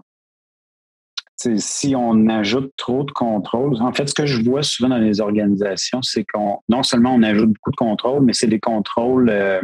si 1.58 1.96
on 1.96 2.28
ajoute 2.30 2.72
trop 2.78 3.04
de 3.04 3.12
contrôles. 3.12 3.80
En 3.82 3.94
fait, 3.94 4.08
ce 4.08 4.14
que 4.14 4.26
je 4.26 4.42
vois 4.42 4.64
souvent 4.64 4.90
dans 4.90 4.98
les 4.98 5.22
organisations, 5.22 6.02
c'est 6.02 6.26
qu'on 6.26 6.60
non 6.68 6.82
seulement 6.82 7.14
on 7.14 7.22
ajoute 7.22 7.50
beaucoup 7.50 7.72
de 7.72 7.76
contrôles, 7.76 8.24
mais 8.24 8.34
c'est 8.34 8.48
des 8.48 8.60
contrôles 8.60 9.30
euh, 9.30 9.62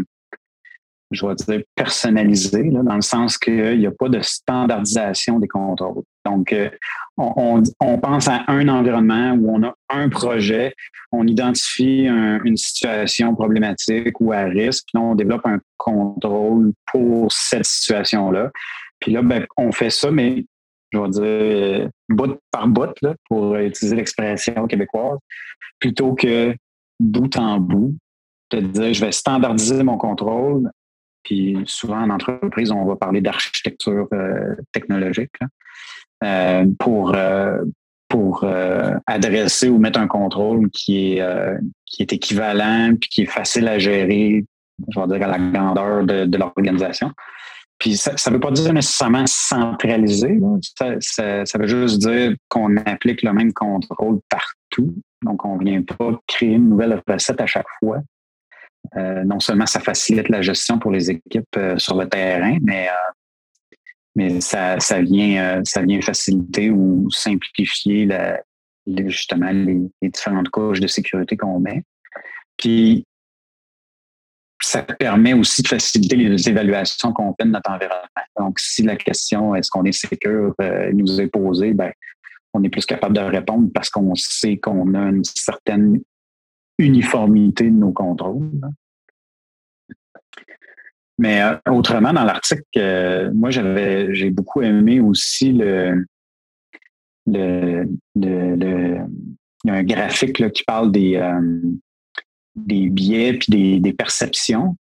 je 1.13 1.25
vais 1.25 1.35
dire, 1.35 1.61
personnalisé, 1.75 2.69
dans 2.69 2.95
le 2.95 3.01
sens 3.01 3.37
qu'il 3.37 3.79
n'y 3.79 3.87
a 3.87 3.91
pas 3.91 4.09
de 4.09 4.21
standardisation 4.21 5.39
des 5.39 5.47
contrôles. 5.47 6.03
Donc, 6.25 6.53
euh, 6.53 6.69
on, 7.17 7.61
pense 8.01 8.27
à 8.27 8.43
un 8.47 8.67
environnement 8.67 9.33
où 9.33 9.55
on 9.55 9.63
a 9.63 9.73
un 9.89 10.09
projet, 10.09 10.73
on 11.11 11.27
identifie 11.27 12.05
une 12.05 12.57
situation 12.57 13.35
problématique 13.35 14.19
ou 14.19 14.31
à 14.31 14.43
risque, 14.43 14.85
puis 14.87 15.01
on 15.01 15.15
développe 15.15 15.45
un 15.45 15.59
contrôle 15.77 16.73
pour 16.91 17.31
cette 17.31 17.65
situation-là. 17.65 18.51
Puis 18.99 19.11
là, 19.11 19.21
ben, 19.21 19.45
on 19.57 19.71
fait 19.71 19.89
ça, 19.89 20.11
mais 20.11 20.45
je 20.91 20.99
vais 20.99 21.09
dire 21.09 21.89
bout 22.09 22.39
par 22.51 22.67
bout, 22.67 22.93
là, 23.01 23.15
pour 23.27 23.55
utiliser 23.57 23.95
l'expression 23.95 24.67
québécoise, 24.67 25.19
plutôt 25.79 26.13
que 26.13 26.55
bout 26.99 27.37
en 27.37 27.59
bout, 27.59 27.95
de 28.51 28.59
dire 28.61 28.93
je 28.93 29.05
vais 29.05 29.11
standardiser 29.11 29.83
mon 29.83 29.97
contrôle 29.97 30.69
puis 31.23 31.57
souvent 31.65 32.01
en 32.01 32.09
entreprise, 32.09 32.71
on 32.71 32.85
va 32.85 32.95
parler 32.95 33.21
d'architecture 33.21 34.07
euh, 34.13 34.55
technologique 34.71 35.31
euh, 35.41 35.47
pour, 36.79 37.15
euh, 37.15 37.63
pour 38.09 38.45
adresser 39.07 39.69
ou 39.69 39.77
mettre 39.77 39.99
un 39.99 40.07
contrôle 40.07 40.69
qui 40.69 41.17
est, 41.17 41.23
qui 41.85 42.03
est 42.03 42.13
équivalent 42.13 42.95
puis 42.99 43.09
qui 43.09 43.21
est 43.23 43.27
facile 43.27 43.67
à 43.67 43.79
gérer, 43.79 44.45
je 44.89 44.99
vais 44.99 45.07
dire, 45.07 45.27
à 45.27 45.37
la 45.37 45.39
grandeur 45.39 46.03
de, 46.03 46.37
l'organisation. 46.37 47.11
Puis 47.79 47.97
ça 47.97 48.13
ne 48.27 48.35
veut 48.35 48.39
pas 48.39 48.51
dire 48.51 48.71
nécessairement 48.71 49.25
centraliser. 49.25 50.39
Ça, 50.99 51.57
veut 51.57 51.67
juste 51.67 51.99
dire 51.99 52.35
qu'on 52.47 52.77
applique 52.77 53.23
le 53.23 53.33
même 53.33 53.51
contrôle 53.51 54.19
partout. 54.29 54.95
Donc, 55.23 55.43
on 55.45 55.57
ne 55.57 55.63
vient 55.63 55.81
pas 55.81 56.11
créer 56.27 56.53
une 56.53 56.69
nouvelle 56.69 57.01
recette 57.07 57.41
à 57.41 57.45
chaque 57.45 57.67
fois. 57.79 57.99
Euh, 58.97 59.23
non 59.23 59.39
seulement 59.39 59.65
ça 59.65 59.79
facilite 59.79 60.29
la 60.29 60.41
gestion 60.41 60.77
pour 60.77 60.91
les 60.91 61.09
équipes 61.09 61.45
euh, 61.57 61.77
sur 61.77 61.97
le 61.97 62.07
terrain, 62.07 62.57
mais, 62.61 62.87
euh, 62.87 63.11
mais 64.15 64.41
ça, 64.41 64.79
ça, 64.79 65.01
vient, 65.01 65.61
ça 65.63 65.81
vient 65.81 66.01
faciliter 66.01 66.69
ou 66.69 67.09
simplifier 67.09 68.05
la, 68.05 68.41
justement 69.07 69.51
les, 69.51 69.79
différentes 70.01 70.49
couches 70.49 70.79
de 70.79 70.87
sécurité 70.87 71.37
qu'on 71.37 71.59
met. 71.59 71.83
Puis, 72.57 73.05
ça 74.61 74.81
permet 74.81 75.33
aussi 75.33 75.61
de 75.61 75.67
faciliter 75.67 76.15
les 76.15 76.49
évaluations 76.49 77.11
qu'on 77.11 77.33
fait 77.39 77.45
de 77.45 77.51
notre 77.51 77.69
environnement. 77.69 78.07
Donc, 78.39 78.59
si 78.59 78.83
la 78.83 78.95
question 78.95 79.55
est-ce 79.55 79.69
qu'on 79.69 79.83
est 79.83 79.91
sécure 79.91 80.53
euh, 80.61 80.91
nous 80.93 81.19
est 81.19 81.27
posée, 81.27 81.73
ben, 81.73 81.91
on 82.53 82.63
est 82.63 82.69
plus 82.69 82.85
capable 82.85 83.15
de 83.15 83.21
répondre 83.21 83.69
parce 83.73 83.89
qu'on 83.89 84.15
sait 84.15 84.57
qu'on 84.57 84.93
a 84.93 85.09
une 85.09 85.23
certaine 85.23 85.99
uniformité 86.77 87.65
de 87.65 87.75
nos 87.75 87.91
contrôles. 87.91 88.51
Mais 91.17 91.41
euh, 91.41 91.55
autrement, 91.71 92.11
dans 92.13 92.23
l'article, 92.23 92.63
euh, 92.77 93.31
moi, 93.33 93.51
j'avais 93.51 94.13
j'ai 94.15 94.31
beaucoup 94.31 94.61
aimé 94.61 94.99
aussi 94.99 95.51
le, 95.51 96.05
le, 97.27 97.87
le, 98.15 98.97
il 99.63 99.69
y 99.69 99.71
a 99.71 99.75
un 99.75 99.83
graphique 99.83 100.51
qui 100.51 100.63
parle 100.63 100.91
des, 100.91 101.15
euh, 101.15 101.61
des 102.55 102.89
biais 102.89 103.33
puis 103.33 103.79
des, 103.79 103.93
perceptions. 103.93 104.75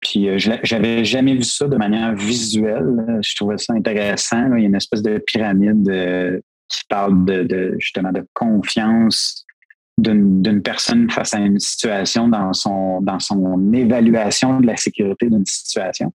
Puis 0.00 0.28
euh, 0.28 0.38
j'avais 0.38 1.04
jamais 1.04 1.34
vu 1.34 1.44
ça 1.44 1.68
de 1.68 1.76
manière 1.76 2.14
visuelle. 2.14 3.20
Je 3.22 3.34
trouvais 3.36 3.58
ça 3.58 3.72
intéressant. 3.72 4.54
Il 4.56 4.62
y 4.62 4.64
a 4.64 4.68
une 4.68 4.74
espèce 4.74 5.02
de 5.02 5.18
pyramide 5.18 5.88
euh, 5.88 6.40
qui 6.68 6.80
parle 6.88 7.24
de, 7.24 7.76
justement 7.78 8.12
de 8.12 8.26
confiance 8.34 9.45
d'une 9.98 10.62
personne 10.62 11.10
face 11.10 11.32
à 11.32 11.38
une 11.38 11.58
situation 11.58 12.28
dans 12.28 12.52
son 12.52 13.00
dans 13.00 13.18
son 13.18 13.72
évaluation 13.72 14.60
de 14.60 14.66
la 14.66 14.76
sécurité 14.76 15.30
d'une 15.30 15.46
situation. 15.46 16.12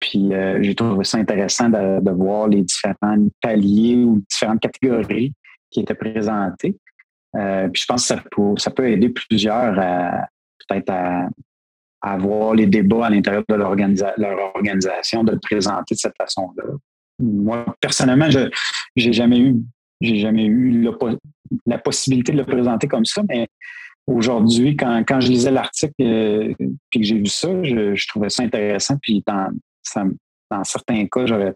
Puis 0.00 0.34
euh, 0.34 0.60
j'ai 0.62 0.74
trouvé 0.74 1.04
ça 1.04 1.18
intéressant 1.18 1.68
de, 1.68 2.10
voir 2.10 2.48
les 2.48 2.62
différents 2.62 3.16
paliers 3.40 4.02
ou 4.04 4.22
différentes 4.28 4.60
catégories 4.60 5.32
qui 5.70 5.80
étaient 5.80 5.94
présentées. 5.94 6.76
Euh, 7.36 7.68
puis 7.68 7.82
je 7.82 7.86
pense 7.86 8.02
que 8.02 8.08
ça 8.08 8.22
peut, 8.30 8.54
ça 8.56 8.70
peut 8.70 8.88
aider 8.90 9.10
plusieurs 9.10 9.78
à 9.78 10.26
peut-être 10.66 10.90
à, 10.90 11.28
avoir 12.02 12.54
les 12.54 12.66
débats 12.66 13.06
à 13.06 13.10
l'intérieur 13.10 13.44
de 13.48 13.54
leur, 13.54 13.70
organisation, 13.70 15.22
de 15.22 15.32
le 15.32 15.38
présenter 15.38 15.94
de 15.94 16.00
cette 16.00 16.16
façon-là. 16.16 16.64
Moi, 17.20 17.64
personnellement, 17.80 18.28
je 18.28 18.50
j'ai 18.96 19.12
jamais 19.12 19.38
eu 19.38 19.56
j'ai 20.02 20.16
jamais 20.16 20.44
eu 20.44 20.86
la 21.66 21.78
possibilité 21.78 22.32
de 22.32 22.38
le 22.38 22.44
présenter 22.44 22.88
comme 22.88 23.04
ça, 23.04 23.22
mais 23.28 23.48
aujourd'hui, 24.06 24.76
quand, 24.76 25.02
quand 25.06 25.20
je 25.20 25.28
lisais 25.28 25.50
l'article 25.50 25.94
euh, 26.00 26.54
puis 26.90 27.00
que 27.00 27.06
j'ai 27.06 27.18
vu 27.18 27.26
ça, 27.26 27.62
je, 27.62 28.06
trouvais 28.08 28.30
ça 28.30 28.42
intéressant. 28.42 28.96
Puis 29.00 29.22
dans, 29.26 29.48
certains 30.64 31.06
cas, 31.06 31.26
j'aurais, 31.26 31.54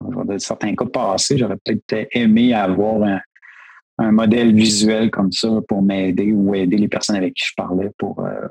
dans 0.00 0.38
certains 0.38 0.74
cas 0.74 0.86
passés, 0.86 1.36
j'aurais 1.36 1.58
peut-être 1.64 2.08
aimé 2.12 2.54
avoir 2.54 3.20
un, 3.98 4.12
modèle 4.12 4.54
visuel 4.54 5.10
comme 5.10 5.32
ça 5.32 5.48
pour 5.66 5.82
m'aider 5.82 6.32
ou 6.32 6.54
aider 6.54 6.76
les 6.76 6.86
personnes 6.86 7.16
avec 7.16 7.34
qui 7.34 7.46
je 7.46 7.54
parlais 7.56 7.90
pour, 7.98 8.24
euh, 8.24 8.46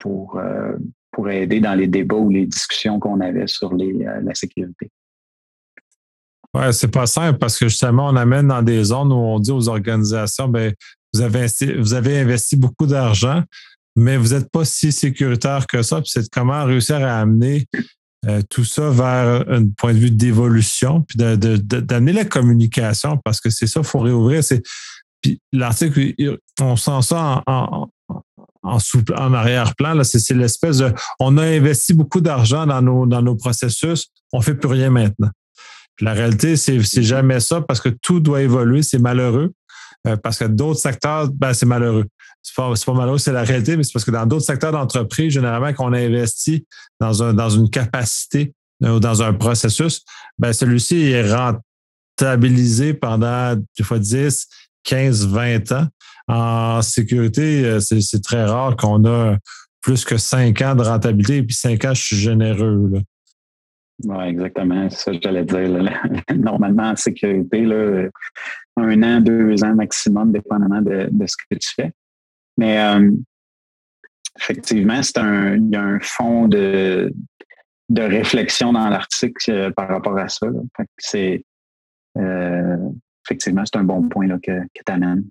pour, 0.00 0.38
euh, 0.38 0.76
pour 1.12 1.30
aider 1.30 1.60
dans 1.60 1.74
les 1.74 1.86
débats 1.86 2.16
ou 2.16 2.30
les 2.30 2.46
discussions 2.46 2.98
qu'on 2.98 3.20
avait 3.20 3.46
sur 3.46 3.72
euh, 3.72 4.20
la 4.22 4.34
sécurité. 4.34 4.90
Ouais, 6.54 6.72
c'est 6.72 6.88
pas 6.88 7.06
simple 7.06 7.38
parce 7.38 7.58
que 7.58 7.68
justement, 7.68 8.08
on 8.08 8.16
amène 8.16 8.48
dans 8.48 8.62
des 8.62 8.84
zones 8.84 9.12
où 9.12 9.16
on 9.16 9.38
dit 9.38 9.50
aux 9.50 9.68
organisations, 9.68 10.48
ben, 10.48 10.74
vous 11.14 11.20
avez, 11.20 11.46
vous 11.78 11.94
avez 11.94 12.20
investi 12.20 12.56
beaucoup 12.56 12.86
d'argent, 12.86 13.42
mais 13.96 14.16
vous 14.16 14.34
n'êtes 14.34 14.50
pas 14.50 14.64
si 14.64 14.92
sécuritaire 14.92 15.66
que 15.66 15.82
ça. 15.82 16.00
Puis 16.00 16.10
c'est 16.12 16.28
comment 16.30 16.64
réussir 16.64 16.96
à 16.96 17.20
amener 17.20 17.66
euh, 18.26 18.42
tout 18.48 18.64
ça 18.64 18.90
vers 18.90 19.44
un 19.48 19.66
point 19.76 19.94
de 19.94 19.98
vue 19.98 20.10
d'évolution, 20.10 21.02
puis 21.02 21.16
d'amener 21.18 22.12
la 22.12 22.24
communication, 22.24 23.18
parce 23.24 23.40
que 23.40 23.50
c'est 23.50 23.66
ça, 23.66 23.80
il 23.80 23.86
faut 23.86 24.00
réouvrir. 24.00 24.44
C'est, 24.44 24.62
puis 25.22 25.40
l'article, 25.52 26.14
on 26.60 26.76
sent 26.76 27.02
ça 27.02 27.42
en, 27.46 27.88
en, 28.08 28.78
en 29.16 29.34
arrière-plan. 29.34 30.04
c'est, 30.04 30.34
l'espèce 30.34 30.78
de. 30.78 30.92
On 31.18 31.38
a 31.38 31.44
investi 31.44 31.94
beaucoup 31.94 32.20
d'argent 32.20 32.66
dans 32.66 32.82
nos, 32.82 33.06
dans 33.06 33.22
nos 33.22 33.36
processus, 33.36 34.08
on 34.32 34.38
ne 34.38 34.44
fait 34.44 34.54
plus 34.54 34.68
rien 34.68 34.90
maintenant. 34.90 35.30
La 36.00 36.12
réalité, 36.14 36.56
c'est, 36.56 36.80
jamais 37.02 37.40
ça 37.40 37.60
parce 37.60 37.80
que 37.80 37.88
tout 37.88 38.20
doit 38.20 38.42
évoluer. 38.42 38.82
C'est 38.82 38.98
malheureux. 38.98 39.52
Euh, 40.08 40.16
parce 40.16 40.38
que 40.38 40.44
d'autres 40.46 40.80
secteurs, 40.80 41.28
ben, 41.28 41.52
c'est 41.52 41.66
malheureux 41.66 42.06
c'est 42.42 42.56
pas, 42.56 42.72
pas 42.74 42.92
malheureux, 42.92 43.18
c'est 43.18 43.32
la 43.32 43.44
réalité, 43.44 43.76
mais 43.76 43.84
c'est 43.84 43.92
parce 43.92 44.04
que 44.04 44.10
dans 44.10 44.26
d'autres 44.26 44.44
secteurs 44.44 44.72
d'entreprise, 44.72 45.32
généralement, 45.32 45.72
qu'on 45.72 45.92
investit 45.92 46.66
dans 47.00 47.48
une 47.50 47.70
capacité 47.70 48.52
euh, 48.82 48.96
ou 48.96 49.00
dans 49.00 49.22
un 49.22 49.32
processus, 49.32 50.02
ben 50.38 50.52
celui-ci 50.52 51.10
est 51.10 51.32
rentabilisé 51.32 52.94
pendant 52.94 53.54
des 53.54 53.84
fois 53.84 53.98
10, 53.98 54.48
15, 54.84 55.26
20 55.28 55.72
ans. 55.72 55.86
En 56.28 56.82
sécurité, 56.82 57.64
euh, 57.64 57.80
c'est 57.80 58.22
très 58.22 58.44
rare 58.44 58.76
qu'on 58.76 59.04
a 59.06 59.36
plus 59.80 60.04
que 60.04 60.16
5 60.16 60.60
ans 60.62 60.74
de 60.74 60.82
rentabilité, 60.82 61.38
et 61.38 61.42
puis 61.42 61.54
5 61.54 61.84
ans, 61.84 61.94
je 61.94 62.02
suis 62.02 62.16
généreux. 62.16 63.02
Oui, 64.04 64.24
exactement. 64.24 64.88
C'est 64.90 64.98
ça 64.98 65.12
que 65.12 65.18
j'allais 65.22 65.44
dire. 65.44 65.68
Normalement, 66.34 66.90
en 66.90 66.96
sécurité, 66.96 67.64
là, 67.64 68.08
un 68.76 69.02
an, 69.02 69.20
deux 69.20 69.62
ans 69.64 69.74
maximum, 69.74 70.32
dépendamment 70.32 70.82
de, 70.82 71.08
de 71.10 71.26
ce 71.26 71.36
que 71.36 71.56
tu 71.56 71.68
fais. 71.74 71.92
Mais 72.56 72.80
euh, 72.80 73.10
effectivement, 74.38 75.02
c'est 75.02 75.18
un, 75.18 75.56
il 75.56 75.70
y 75.70 75.76
a 75.76 75.82
un 75.82 76.00
fond 76.00 76.48
de, 76.48 77.12
de 77.88 78.02
réflexion 78.02 78.72
dans 78.72 78.88
l'article 78.88 79.50
euh, 79.50 79.70
par 79.70 79.88
rapport 79.88 80.18
à 80.18 80.28
ça. 80.28 80.46
C'est 80.98 81.44
euh, 82.18 82.76
effectivement, 83.24 83.62
c'est 83.64 83.78
un 83.78 83.84
bon 83.84 84.08
point 84.08 84.26
là, 84.26 84.38
que, 84.42 84.60
que 84.60 84.82
tu 84.84 84.92
amènes. 84.92 85.24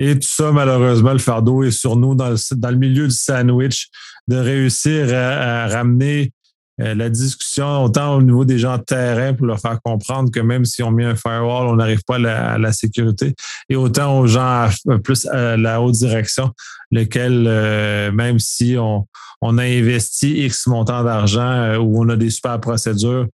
Et 0.00 0.14
tout 0.14 0.28
ça, 0.28 0.50
malheureusement, 0.50 1.12
le 1.12 1.18
fardeau 1.18 1.62
est 1.62 1.70
sur 1.70 1.96
nous 1.96 2.14
dans 2.14 2.30
le, 2.30 2.56
dans 2.56 2.70
le 2.70 2.76
milieu 2.76 3.06
du 3.06 3.14
sandwich, 3.14 3.88
de 4.26 4.36
réussir 4.36 5.14
à 5.14 5.68
ramener 5.68 6.32
euh, 6.80 6.94
la 6.94 7.10
discussion, 7.10 7.84
autant 7.84 8.16
au 8.16 8.22
niveau 8.22 8.46
des 8.46 8.58
gens 8.58 8.78
de 8.78 8.82
terrain 8.82 9.34
pour 9.34 9.46
leur 9.46 9.60
faire 9.60 9.78
comprendre 9.82 10.30
que 10.30 10.40
même 10.40 10.64
si 10.64 10.82
on 10.82 10.90
met 10.90 11.04
un 11.04 11.14
firewall, 11.14 11.66
on 11.66 11.76
n'arrive 11.76 12.02
pas 12.06 12.16
à 12.16 12.56
la, 12.56 12.72
sécurité, 12.72 13.34
et 13.68 13.76
autant 13.76 14.18
aux 14.18 14.26
gens 14.26 14.68
plus 15.04 15.26
à 15.26 15.56
la 15.58 15.82
haute 15.82 15.94
direction, 15.94 16.50
lesquels, 16.90 17.44
euh, 17.46 18.10
même 18.10 18.38
si 18.38 18.76
on, 18.78 19.06
a 19.42 19.62
investi 19.62 20.46
X 20.46 20.66
montant 20.66 21.04
d'argent 21.04 21.42
euh, 21.42 21.76
ou 21.76 22.02
on 22.02 22.08
a 22.08 22.16
des 22.16 22.30
super 22.30 22.58
procédures, 22.60 23.26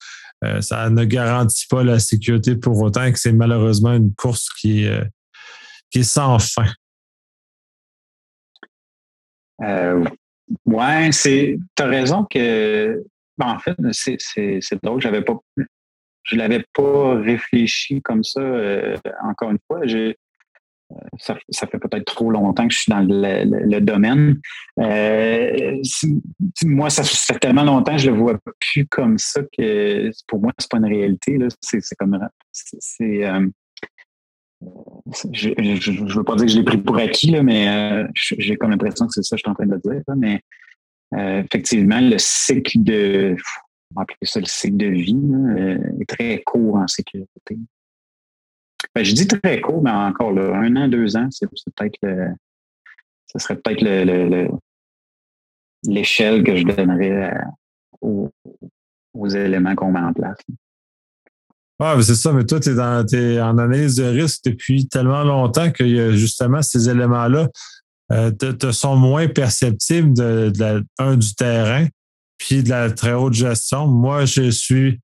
ça 0.61 0.91
ne 0.91 1.03
garantit 1.03 1.65
pas 1.67 1.83
la 1.83 1.97
sécurité 1.97 2.55
pour 2.55 2.79
autant 2.79 3.11
que 3.11 3.17
c'est 3.17 3.31
malheureusement 3.31 3.93
une 3.93 4.13
course 4.13 4.49
qui, 4.61 4.87
qui 5.89 5.99
est 5.99 6.03
sans 6.03 6.37
fin. 6.37 6.67
ouais, 10.67 11.09
c'est. 11.11 11.57
Raison 11.79 12.23
que 12.23 13.03
ben, 13.37 13.47
en 13.47 13.59
fait, 13.59 13.75
c'est 13.91 14.83
drôle. 14.83 15.01
J'avais 15.01 15.21
pas, 15.21 15.37
je 16.23 16.35
l'avais 16.35 16.63
pas 16.73 17.15
réfléchi 17.15 18.01
comme 18.01 18.23
ça. 18.23 18.41
Euh, 18.41 18.97
encore 19.23 19.51
une 19.51 19.59
fois, 19.67 19.81
euh, 19.85 20.13
ça, 21.19 21.37
ça, 21.49 21.67
fait 21.67 21.79
peut-être 21.79 22.05
trop 22.05 22.31
longtemps 22.31 22.67
que 22.67 22.73
je 22.73 22.79
suis 22.79 22.91
dans 22.91 23.01
le, 23.01 23.79
domaine. 23.79 24.39
Euh, 24.79 25.81
moi, 26.65 26.89
ça 26.89 27.03
fait 27.03 27.39
tellement 27.39 27.63
longtemps 27.63 27.95
que 27.95 28.01
je 28.01 28.09
le 28.09 28.17
vois 28.17 28.37
plus 28.59 28.87
comme 28.87 29.17
ça 29.17 29.41
que 29.57 30.09
pour 30.27 30.41
moi, 30.41 30.51
c'est 30.57 30.69
pas 30.69 30.77
une 30.77 30.85
réalité. 30.85 31.37
C'est 31.61 31.95
comme 31.97 32.19
c'est 32.49 33.23
je 35.33 35.49
ne 35.49 36.13
veux 36.13 36.23
pas 36.23 36.35
dire 36.35 36.45
que 36.47 36.51
je 36.51 36.57
l'ai 36.57 36.63
pris 36.63 36.79
pour 36.79 36.97
acquis, 36.97 37.29
là, 37.29 37.43
mais 37.43 38.07
j'ai 38.15 38.55
comme 38.55 38.71
l'impression 38.71 39.05
que 39.05 39.13
c'est 39.13 39.21
ça 39.23 39.35
que 39.35 39.39
je 39.39 39.43
suis 39.43 39.51
en 39.51 39.53
train 39.53 39.67
de 39.67 39.77
dire. 39.77 40.01
Euh, 41.15 41.43
effectivement, 41.43 42.01
le 42.01 42.17
cycle 42.17 42.83
de, 42.83 43.35
ça 44.23 44.39
le 44.39 44.45
cycle 44.45 44.77
de 44.77 44.87
vie, 44.87 45.15
euh, 45.15 46.01
est 46.01 46.09
très 46.09 46.41
court 46.43 46.75
en 46.75 46.87
sécurité. 46.87 47.57
Ben, 48.93 49.03
je 49.03 49.13
dis 49.13 49.27
très 49.27 49.61
court, 49.61 49.81
mais 49.81 49.91
encore 49.91 50.31
là, 50.31 50.55
un 50.55 50.75
an, 50.75 50.87
deux 50.87 51.15
ans, 51.15 51.27
c'est 51.31 51.47
peut-être 51.47 51.97
le, 52.01 52.29
ce 53.27 53.39
serait 53.39 53.55
peut-être 53.57 53.81
le, 53.81 54.49
l'échelle 55.83 56.43
que 56.43 56.55
je 56.55 56.63
donnerais 56.63 57.33
aux, 58.01 58.31
éléments 59.29 59.75
qu'on 59.75 59.91
met 59.91 59.99
en 59.99 60.13
place. 60.13 60.37
Ah, 61.79 61.95
c'est 62.01 62.15
ça, 62.15 62.33
mais 62.33 62.43
toi, 62.43 62.59
tu 62.59 62.69
es, 62.69 63.41
en 63.41 63.57
analyse 63.57 63.95
de 63.95 64.05
risque 64.05 64.45
depuis 64.45 64.87
tellement 64.87 65.23
longtemps 65.23 65.71
qu'il 65.71 65.89
y 65.89 65.99
a 65.99 66.11
justement 66.11 66.61
ces 66.61 66.89
éléments-là 66.89 67.49
euh, 68.11 68.31
te, 68.31 68.71
sont 68.71 68.95
moins 68.95 69.27
perceptibles 69.27 70.13
de, 70.13 70.51
la, 70.57 70.79
un 70.97 71.17
du 71.17 71.33
terrain, 71.35 71.87
puis 72.37 72.63
de 72.63 72.69
la 72.69 72.91
très 72.91 73.13
haute 73.13 73.33
gestion. 73.33 73.87
Moi, 73.87 74.25
je 74.25 74.49
suis 74.49 74.99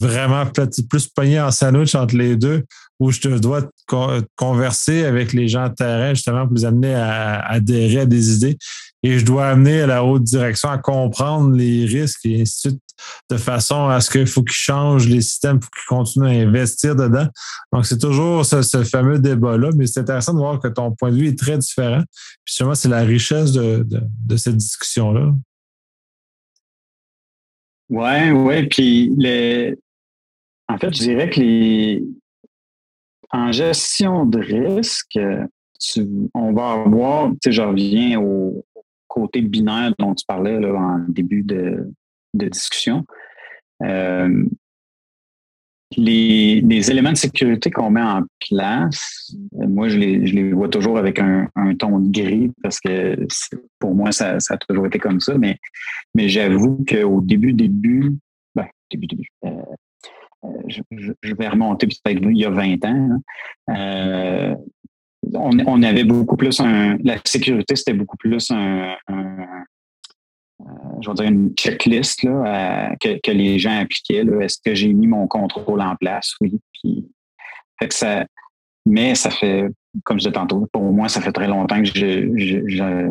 vraiment 0.00 0.44
plus 0.46 1.06
pogné 1.08 1.40
en 1.40 1.50
sandwich 1.50 1.94
entre 1.94 2.16
les 2.16 2.36
deux, 2.36 2.64
où 3.00 3.10
je 3.10 3.20
te 3.20 3.38
dois 3.38 3.62
converser 4.36 5.04
avec 5.04 5.32
les 5.32 5.48
gens 5.48 5.68
de 5.68 5.74
terrain, 5.74 6.14
justement, 6.14 6.46
pour 6.46 6.56
les 6.56 6.64
amener 6.64 6.94
à, 6.94 7.40
adhérer 7.40 8.00
à 8.00 8.06
des 8.06 8.34
idées. 8.34 8.58
Et 9.02 9.18
je 9.18 9.24
dois 9.24 9.48
amener 9.48 9.82
à 9.82 9.86
la 9.86 10.04
haute 10.04 10.24
direction 10.24 10.68
à 10.68 10.78
comprendre 10.78 11.54
les 11.54 11.84
risques 11.84 12.24
et 12.24 12.42
ainsi 12.42 12.68
de 12.68 12.72
suite. 12.72 12.82
De 13.30 13.36
façon 13.36 13.88
à 13.88 14.00
ce 14.00 14.10
qu'il 14.10 14.26
faut 14.26 14.42
qu'ils 14.42 14.52
changent 14.52 15.08
les 15.08 15.20
systèmes 15.20 15.60
pour 15.60 15.70
qu'ils 15.70 15.86
continuent 15.88 16.26
à 16.26 16.48
investir 16.48 16.96
dedans. 16.96 17.26
Donc, 17.72 17.86
c'est 17.86 17.98
toujours 17.98 18.44
ce, 18.44 18.84
fameux 18.84 19.18
débat-là, 19.18 19.70
mais 19.76 19.86
c'est 19.86 20.00
intéressant 20.00 20.34
de 20.34 20.38
voir 20.38 20.60
que 20.60 20.68
ton 20.68 20.92
point 20.92 21.10
de 21.10 21.16
vue 21.16 21.28
est 21.28 21.38
très 21.38 21.58
différent. 21.58 22.02
Puis 22.44 22.54
sûrement, 22.54 22.74
c'est 22.74 22.88
la 22.88 23.02
richesse 23.02 23.52
de, 23.52 23.86
cette 24.36 24.56
discussion-là. 24.56 25.32
Oui, 27.90 28.30
oui. 28.30 28.66
Puis, 28.68 29.12
en 30.68 30.78
fait, 30.78 30.94
je 30.94 31.00
dirais 31.00 31.30
que 31.30 31.40
les, 31.40 32.04
en 33.30 33.52
gestion 33.52 34.26
de 34.26 34.38
risque, 34.38 35.18
on 36.34 36.52
va 36.52 36.72
avoir, 36.72 37.30
tu 37.30 37.36
sais, 37.44 37.52
je 37.52 37.62
reviens 37.62 38.20
au 38.20 38.64
côté 39.06 39.40
binaire 39.40 39.92
dont 39.98 40.14
tu 40.14 40.24
parlais 40.26 40.58
là, 40.60 40.74
en 40.74 40.98
début 41.08 41.42
de, 41.42 41.90
discussion. 42.34 43.04
Euh, 43.82 44.44
les, 45.96 46.90
éléments 46.90 47.12
de 47.12 47.16
sécurité 47.16 47.70
qu'on 47.70 47.90
met 47.90 48.02
en 48.02 48.22
place, 48.48 49.34
moi, 49.52 49.88
je 49.88 49.96
les, 49.98 50.52
vois 50.52 50.68
toujours 50.68 50.98
avec 50.98 51.18
un, 51.18 51.48
ton 51.78 51.98
gris 52.00 52.52
parce 52.62 52.80
que 52.80 53.16
pour 53.78 53.94
moi, 53.94 54.12
ça, 54.12 54.36
a 54.36 54.56
toujours 54.58 54.86
été 54.86 54.98
comme 54.98 55.20
ça. 55.20 55.36
Mais, 55.38 55.56
mais 56.14 56.28
j'avoue 56.28 56.84
qu'au 56.88 57.20
début, 57.20 57.52
début, 57.52 58.16
ben, 58.54 58.66
début, 58.90 59.06
début, 59.06 59.28
euh, 59.44 59.50
euh, 60.44 60.48
je, 60.68 61.34
vais 61.34 61.48
remonter 61.48 61.86
peut-être 61.86 62.22
il 62.22 62.38
y 62.38 62.44
a 62.44 62.50
20 62.50 62.84
ans. 62.84 63.20
Hein. 63.68 64.54
on, 65.34 65.82
avait 65.82 66.04
beaucoup 66.04 66.36
plus 66.36 66.60
un. 66.60 66.98
La 67.02 67.16
sécurité, 67.24 67.76
c'était 67.76 67.94
beaucoup 67.94 68.16
plus 68.16 68.50
un, 68.50 68.94
je 71.00 71.08
vais 71.08 71.14
dire 71.14 71.26
une 71.26 71.54
checklist 71.54 72.22
là, 72.22 72.94
que, 73.00 73.30
les 73.30 73.58
gens 73.58 73.78
appliquaient. 73.80 74.24
Est-ce 74.40 74.58
que 74.64 74.74
j'ai 74.74 74.92
mis 74.92 75.06
mon 75.06 75.26
contrôle 75.26 75.80
en 75.80 75.94
place? 75.96 76.34
Oui. 76.40 76.58
Puis, 76.72 77.06
fait 77.80 77.88
que 77.88 77.94
ça, 77.94 78.26
mais 78.86 79.14
ça 79.14 79.30
fait, 79.30 79.66
comme 80.04 80.18
je 80.18 80.24
disais 80.24 80.32
tantôt, 80.32 80.66
pour 80.72 80.82
moi, 80.92 81.08
ça 81.08 81.20
fait 81.20 81.32
très 81.32 81.46
longtemps 81.46 81.80
que 81.80 81.88
je, 81.88 82.32
je, 82.36 83.10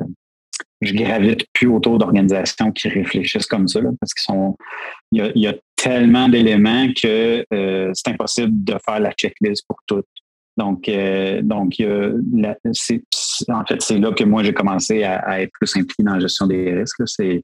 je, 0.81 0.93
gravite 0.93 1.45
plus 1.53 1.67
autour 1.67 1.97
d'organisations 1.97 2.71
qui 2.71 2.89
réfléchissent 2.89 3.45
comme 3.45 3.67
ça, 3.67 3.79
parce 3.99 4.13
qu'ils 4.13 4.33
sont. 4.33 4.57
Il 5.11 5.31
y 5.35 5.47
a, 5.47 5.53
tellement 5.75 6.27
d'éléments 6.27 6.87
que 6.91 7.45
euh, 7.53 7.91
c'est 7.93 8.11
impossible 8.11 8.63
de 8.63 8.75
faire 8.83 8.99
la 8.99 9.11
checklist 9.11 9.63
pour 9.67 9.77
toutes. 9.85 10.07
Donc, 10.57 10.89
euh, 10.89 11.41
donc 11.43 11.73
c'est, 12.73 13.03
en 13.49 13.65
fait, 13.65 13.81
c'est 13.81 13.99
là 13.99 14.11
que 14.11 14.23
moi, 14.23 14.43
j'ai 14.43 14.53
commencé 14.53 15.03
à, 15.03 15.41
être 15.41 15.51
plus 15.59 15.75
impliqué 15.75 16.03
dans 16.03 16.15
la 16.15 16.19
gestion 16.19 16.47
des 16.47 16.73
risques. 16.73 17.01
C'est, 17.05 17.43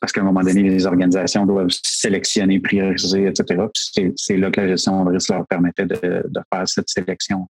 parce 0.00 0.12
qu'à 0.12 0.20
un 0.20 0.24
moment 0.24 0.42
donné, 0.42 0.62
les 0.62 0.86
organisations 0.86 1.46
doivent 1.46 1.70
sélectionner, 1.82 2.60
prioriser, 2.60 3.26
etc. 3.26 3.64
c'est, 4.16 4.36
là 4.36 4.50
que 4.50 4.60
la 4.60 4.68
gestion 4.68 5.04
de 5.04 5.12
risque 5.12 5.30
leur 5.30 5.46
permettait 5.46 5.86
de, 5.86 5.96
faire 6.52 6.68
cette 6.68 6.88
sélection, 6.88 7.48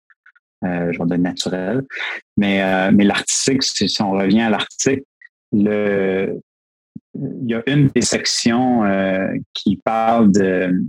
euh, 0.64 0.92
je 0.92 0.98
vais 0.98 1.06
dire 1.06 1.18
naturelle. 1.18 1.84
Mais, 2.36 2.62
euh, 2.62 2.90
mais 2.92 3.04
l'article, 3.04 3.62
si, 3.62 4.02
on 4.02 4.12
revient 4.12 4.42
à 4.42 4.50
l'article, 4.50 5.02
le, 5.52 6.38
il 7.14 7.48
y 7.48 7.54
a 7.54 7.62
une 7.66 7.88
des 7.88 8.02
sections 8.02 8.84
euh, 8.84 9.28
qui 9.54 9.76
parle 9.76 10.30
de, 10.32 10.82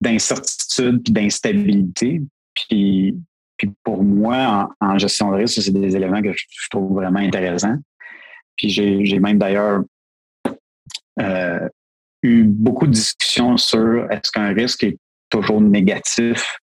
d'incertitude 0.00 1.02
et 1.08 1.12
d'instabilité. 1.12 2.20
Puis 2.54 3.16
puis 3.56 3.70
pour 3.84 4.02
moi, 4.02 4.70
en, 4.80 4.98
gestion 4.98 5.30
de 5.30 5.36
risque, 5.36 5.62
c'est 5.62 5.70
des 5.70 5.94
éléments 5.94 6.22
que 6.22 6.32
je, 6.32 6.68
trouve 6.70 6.94
vraiment 6.94 7.20
intéressants. 7.20 7.76
Puis 8.56 8.70
j'ai 8.70 9.18
même 9.18 9.38
d'ailleurs 9.38 9.82
euh, 11.20 11.68
eu 12.22 12.44
beaucoup 12.44 12.86
de 12.86 12.92
discussions 12.92 13.56
sur 13.56 14.10
est-ce 14.10 14.30
qu'un 14.32 14.52
risque 14.52 14.84
est 14.84 14.98
toujours 15.30 15.60
négatif? 15.60 16.58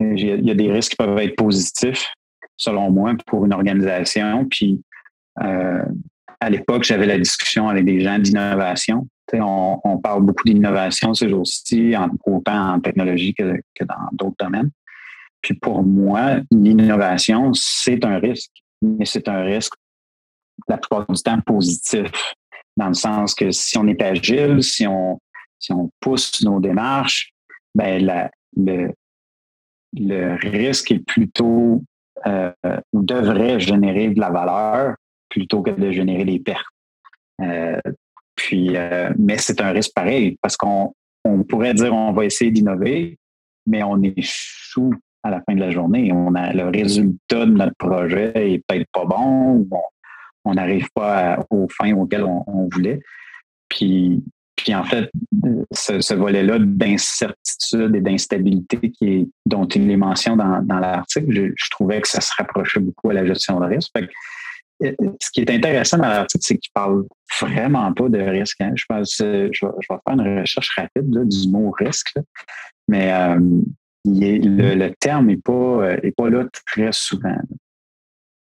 Il 0.00 0.44
y 0.44 0.50
a 0.50 0.54
des 0.54 0.70
risques 0.70 0.92
qui 0.92 0.96
peuvent 0.96 1.18
être 1.18 1.36
positifs, 1.36 2.12
selon 2.56 2.90
moi, 2.90 3.14
pour 3.26 3.44
une 3.46 3.52
organisation. 3.52 4.46
Puis 4.46 4.80
euh, 5.42 5.84
à 6.40 6.50
l'époque, 6.50 6.84
j'avais 6.84 7.06
la 7.06 7.18
discussion 7.18 7.68
avec 7.68 7.84
des 7.84 8.00
gens 8.00 8.18
d'innovation. 8.18 9.08
On, 9.32 9.98
parle 10.02 10.22
beaucoup 10.22 10.44
d'innovation 10.44 11.12
ces 11.12 11.28
jours-ci, 11.28 11.94
autant 12.24 12.74
en 12.74 12.80
technologie 12.80 13.34
que 13.34 13.84
dans 13.84 14.08
d'autres 14.12 14.36
domaines. 14.38 14.70
Puis 15.40 15.54
pour 15.54 15.82
moi, 15.82 16.40
l'innovation, 16.50 17.52
c'est 17.54 18.04
un 18.04 18.18
risque, 18.18 18.52
mais 18.82 19.04
c'est 19.04 19.28
un 19.28 19.42
risque 19.42 19.74
la 20.66 20.78
plupart 20.78 21.06
du 21.06 21.22
temps 21.22 21.40
positif, 21.40 22.10
dans 22.76 22.88
le 22.88 22.94
sens 22.94 23.34
que 23.34 23.50
si 23.50 23.78
on 23.78 23.86
est 23.86 24.02
agile, 24.02 24.62
si 24.62 24.86
on, 24.86 25.18
si 25.58 25.72
on 25.72 25.90
pousse 26.00 26.42
nos 26.42 26.60
démarches, 26.60 27.30
ben 27.74 28.30
le, 28.56 28.92
le 29.94 30.34
risque 30.50 30.92
est 30.92 31.04
plutôt 31.04 31.82
euh, 32.26 32.52
devrait 32.92 33.60
générer 33.60 34.08
de 34.08 34.20
la 34.20 34.30
valeur 34.30 34.96
plutôt 35.28 35.62
que 35.62 35.70
de 35.70 35.90
générer 35.90 36.24
des 36.24 36.40
pertes. 36.40 36.66
Euh, 37.40 37.80
puis, 38.34 38.76
euh, 38.76 39.12
mais 39.18 39.38
c'est 39.38 39.60
un 39.60 39.70
risque 39.70 39.92
pareil 39.94 40.36
parce 40.42 40.56
qu'on 40.56 40.92
on 41.24 41.44
pourrait 41.44 41.74
dire 41.74 41.94
on 41.94 42.12
va 42.12 42.24
essayer 42.24 42.50
d'innover, 42.50 43.18
mais 43.66 43.82
on 43.82 44.02
échoue 44.02 44.94
à 45.28 45.30
la 45.30 45.42
fin 45.42 45.54
de 45.54 45.60
la 45.60 45.70
journée. 45.70 46.10
On 46.12 46.34
a 46.34 46.52
le 46.52 46.68
résultat 46.68 47.46
de 47.46 47.52
notre 47.52 47.76
projet 47.76 48.32
est 48.34 48.64
peut-être 48.66 48.88
pas 48.92 49.04
bon, 49.04 49.66
on 50.44 50.54
n'arrive 50.54 50.88
pas 50.94 51.44
aux 51.50 51.68
fins 51.68 51.92
auxquelles 51.94 52.24
on, 52.24 52.68
voulait. 52.72 53.00
Puis, 53.68 54.22
puis 54.56 54.74
en 54.74 54.84
fait, 54.84 55.10
ce, 55.72 56.14
volet-là 56.14 56.58
d'incertitude 56.58 57.94
et 57.94 58.00
d'instabilité 58.00 59.28
dont 59.46 59.66
il 59.66 59.90
est 59.90 59.96
mention 59.96 60.36
dans, 60.36 60.78
l'article, 60.78 61.52
je, 61.54 61.70
trouvais 61.70 62.00
que 62.00 62.08
ça 62.08 62.20
se 62.20 62.32
rapprochait 62.38 62.80
beaucoup 62.80 63.10
à 63.10 63.14
la 63.14 63.26
gestion 63.26 63.60
de 63.60 63.66
risque. 63.66 63.92
Euh, 64.84 64.92
ce 65.20 65.30
qui 65.32 65.40
est 65.40 65.50
intéressant 65.50 65.98
dans 65.98 66.08
l'article, 66.08 66.44
c'est 66.44 66.56
qu'il 66.56 66.70
parle 66.72 67.04
vraiment 67.40 67.92
pas 67.92 68.08
de 68.08 68.20
risque. 68.20 68.60
Hein. 68.60 68.72
Je 68.74 68.84
pense, 68.88 69.16
je, 69.18 69.48
je, 69.52 69.66
vais 69.66 69.72
faire 69.88 70.14
une 70.14 70.40
recherche 70.40 70.70
rapide 70.76 71.28
du 71.28 71.48
mot 71.50 71.72
risque, 71.72 72.14
mais 72.86 73.12
euh, 73.12 73.38
le, 74.14 74.90
terme 75.00 75.26
n'est 75.26 75.36
pas, 75.36 75.52
euh, 75.52 75.96
pas 76.16 76.30
là 76.30 76.44
très 76.66 76.90
souvent. 76.92 77.36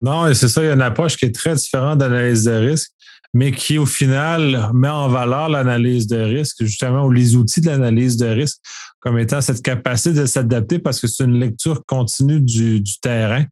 Non, 0.02 0.34
c'est 0.34 0.48
ça, 0.48 0.62
il 0.62 0.68
y 0.68 0.70
a 0.70 0.74
une 0.74 0.82
approche 0.82 1.18
qui 1.18 1.26
est 1.26 1.34
très 1.34 1.56
différente 1.56 1.98
d'analyse 2.00 2.44
de 2.44 2.52
risque, 2.52 2.92
mais 3.34 3.52
qui, 3.52 3.78
au 3.78 3.86
final, 3.86 4.70
met 4.74 4.90
en 4.90 5.10
valeur 5.10 5.50
l'analyse 5.50 6.08
de 6.08 6.18
risque, 6.18 6.64
justement, 6.64 7.06
ou 7.06 7.12
les 7.12 7.36
outils 7.36 7.62
de 7.62 7.68
l'analyse 7.68 8.18
de 8.18 8.28
risque, 8.28 8.60
comme 9.00 9.20
étant 9.20 9.42
cette 9.42 9.62
capacité 9.62 10.14
de 10.14 10.26
s'adapter 10.26 10.80
parce 10.80 11.00
que 11.00 11.08
c'est 11.08 11.26
une 11.26 11.40
lecture 11.40 11.84
continue 11.86 12.40
du, 12.40 12.82
terrain 13.02 13.46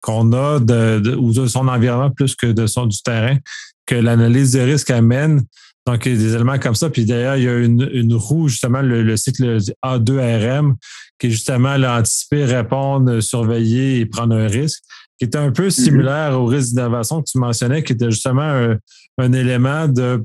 qu'on 0.00 0.32
a, 0.32 0.60
de, 0.60 1.16
ou 1.16 1.32
de 1.32 1.46
son 1.46 1.68
environnement 1.68 2.10
plus 2.10 2.34
que 2.34 2.46
de 2.46 2.66
son 2.66 2.86
du 2.86 3.02
terrain, 3.02 3.38
que 3.86 3.94
l'analyse 3.94 4.52
de 4.52 4.60
risque 4.60 4.90
amène 4.90 5.42
donc, 5.90 6.06
il 6.06 6.12
y 6.12 6.14
a 6.14 6.18
des 6.18 6.34
éléments 6.34 6.58
comme 6.58 6.76
ça. 6.76 6.88
Puis 6.88 7.04
d'ailleurs, 7.04 7.36
il 7.36 7.42
y 7.42 7.48
a 7.48 7.58
une, 7.58 8.14
roue, 8.14 8.48
justement, 8.48 8.80
le, 8.80 9.16
cycle 9.16 9.58
A2RM, 9.84 10.74
qui 11.18 11.26
est 11.26 11.30
justement 11.30 11.76
l'anticiper, 11.76 12.44
répondre, 12.44 13.20
surveiller 13.20 13.98
et 13.98 14.06
prendre 14.06 14.36
un 14.36 14.46
risque, 14.46 14.82
qui 15.18 15.24
est 15.24 15.34
un 15.34 15.50
peu 15.50 15.66
mm-hmm. 15.66 15.84
similaire 15.84 16.40
au 16.40 16.46
risque 16.46 16.74
d'innovation 16.74 17.22
que 17.22 17.30
tu 17.30 17.38
mentionnais, 17.38 17.82
qui 17.82 17.94
était 17.94 18.10
justement 18.10 18.76
un, 19.18 19.32
élément 19.32 19.88
de 19.88 20.24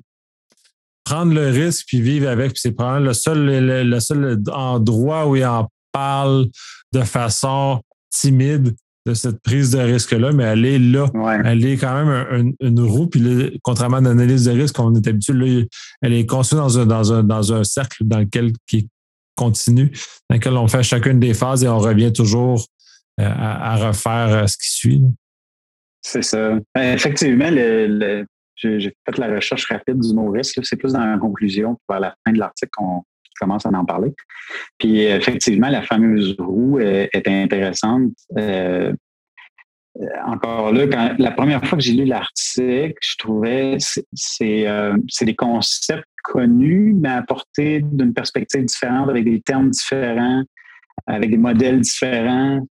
prendre 1.03 1.33
le 1.33 1.49
risque 1.49 1.85
puis 1.87 1.99
vivre 1.99 2.29
avec. 2.29 2.51
Puis 2.51 2.61
c'est 2.61 2.71
probablement 2.71 3.07
le 3.07 3.13
seul, 3.13 3.89
le 3.89 3.99
seul 3.99 4.43
endroit 4.51 5.27
où 5.27 5.35
il 5.35 5.45
en 5.45 5.67
parle 5.91 6.47
de 6.93 7.01
façon 7.01 7.81
timide 8.11 8.75
de 9.05 9.13
cette 9.13 9.41
prise 9.41 9.71
de 9.71 9.79
risque-là, 9.79 10.31
mais 10.31 10.43
elle 10.43 10.65
est 10.65 10.79
là. 10.79 11.07
Elle 11.43 11.65
est 11.65 11.77
quand 11.77 12.05
même 12.05 12.53
une 12.59 12.79
roue. 12.81 13.07
Puis 13.07 13.59
contrairement 13.63 13.97
à 13.97 14.01
l'analyse 14.01 14.45
de 14.45 14.51
risque, 14.51 14.79
on 14.79 14.93
est 14.95 15.07
habitué, 15.07 15.33
là, 15.33 15.63
elle 16.01 16.13
est 16.13 16.25
construite 16.25 16.59
dans 16.59 16.79
un, 16.79 16.85
dans, 16.85 17.13
un, 17.13 17.23
dans 17.23 17.53
un 17.53 17.63
cercle 17.63 18.03
dans 18.03 18.19
lequel 18.19 18.53
qui 18.67 18.89
continue, 19.35 19.91
dans 20.29 20.37
lequel 20.37 20.53
on 20.53 20.67
fait 20.67 20.83
chacune 20.83 21.19
des 21.19 21.33
phases 21.33 21.63
et 21.63 21.67
on 21.67 21.77
revient 21.77 22.11
toujours 22.11 22.65
euh, 23.19 23.29
à, 23.29 23.75
refaire 23.75 24.43
euh, 24.43 24.47
ce 24.47 24.57
qui 24.57 24.69
suit. 24.69 25.01
C'est 26.01 26.23
ça. 26.23 26.57
Ben, 26.73 26.93
effectivement, 26.93 27.49
j'ai 28.55 28.95
fait 29.05 29.17
la 29.17 29.35
recherche 29.35 29.67
rapide 29.69 29.99
du 29.99 30.13
mot 30.13 30.31
risque. 30.31 30.59
C'est 30.63 30.75
plus 30.75 30.93
dans 30.93 31.05
la 31.05 31.17
conclusion, 31.17 31.77
vers 31.89 31.99
la 31.99 32.15
fin 32.25 32.33
de 32.33 32.39
l'article, 32.39 32.71
qu'on 32.75 33.03
commence 33.39 33.65
à 33.65 33.69
en 33.69 33.85
parler. 33.85 34.13
Puis 34.77 35.01
effectivement, 35.01 35.69
la 35.69 35.81
fameuse 35.81 36.35
roue 36.39 36.79
est, 36.79 37.27
intéressante. 37.27 38.11
Euh, 38.37 38.93
encore 40.25 40.73
là, 40.73 40.87
quand, 40.87 41.15
la 41.19 41.31
première 41.31 41.65
fois 41.65 41.77
que 41.77 41.83
j'ai 41.83 41.93
lu 41.93 42.05
l'article, 42.05 42.95
je 43.01 43.15
trouvais 43.17 43.77
euh, 44.41 44.97
c'est 45.07 45.25
des 45.25 45.35
concepts 45.35 46.03
connus, 46.23 46.93
mais 46.99 47.09
apportés 47.09 47.81
d'une 47.81 48.13
perspective 48.13 48.65
différente, 48.65 49.09
avec 49.09 49.23
des 49.23 49.41
termes 49.41 49.69
différents, 49.69 50.43
avec 51.07 51.29
des 51.29 51.37
modèles 51.37 51.81
différents. 51.81 52.67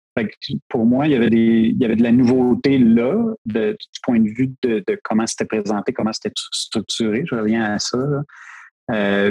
pour 0.69 0.87
moi, 0.87 1.07
il 1.07 1.13
y, 1.13 1.17
avait 1.17 1.31
des, 1.31 1.73
il 1.75 1.79
y 1.79 1.85
avait 1.85 1.97
de 1.97 2.03
la 2.03 2.13
nouveauté 2.13 2.79
là, 2.79 3.35
du 3.45 3.77
point 4.03 4.21
de 4.21 4.29
vue 4.29 4.53
de, 4.63 4.83
comment 5.03 5.27
c'était 5.27 5.45
présenté, 5.45 5.93
comment 5.93 6.13
c'était 6.13 6.33
structuré. 6.37 7.25
Je 7.27 7.35
reviens 7.35 7.65
à 7.65 7.79
ça. 7.79 7.99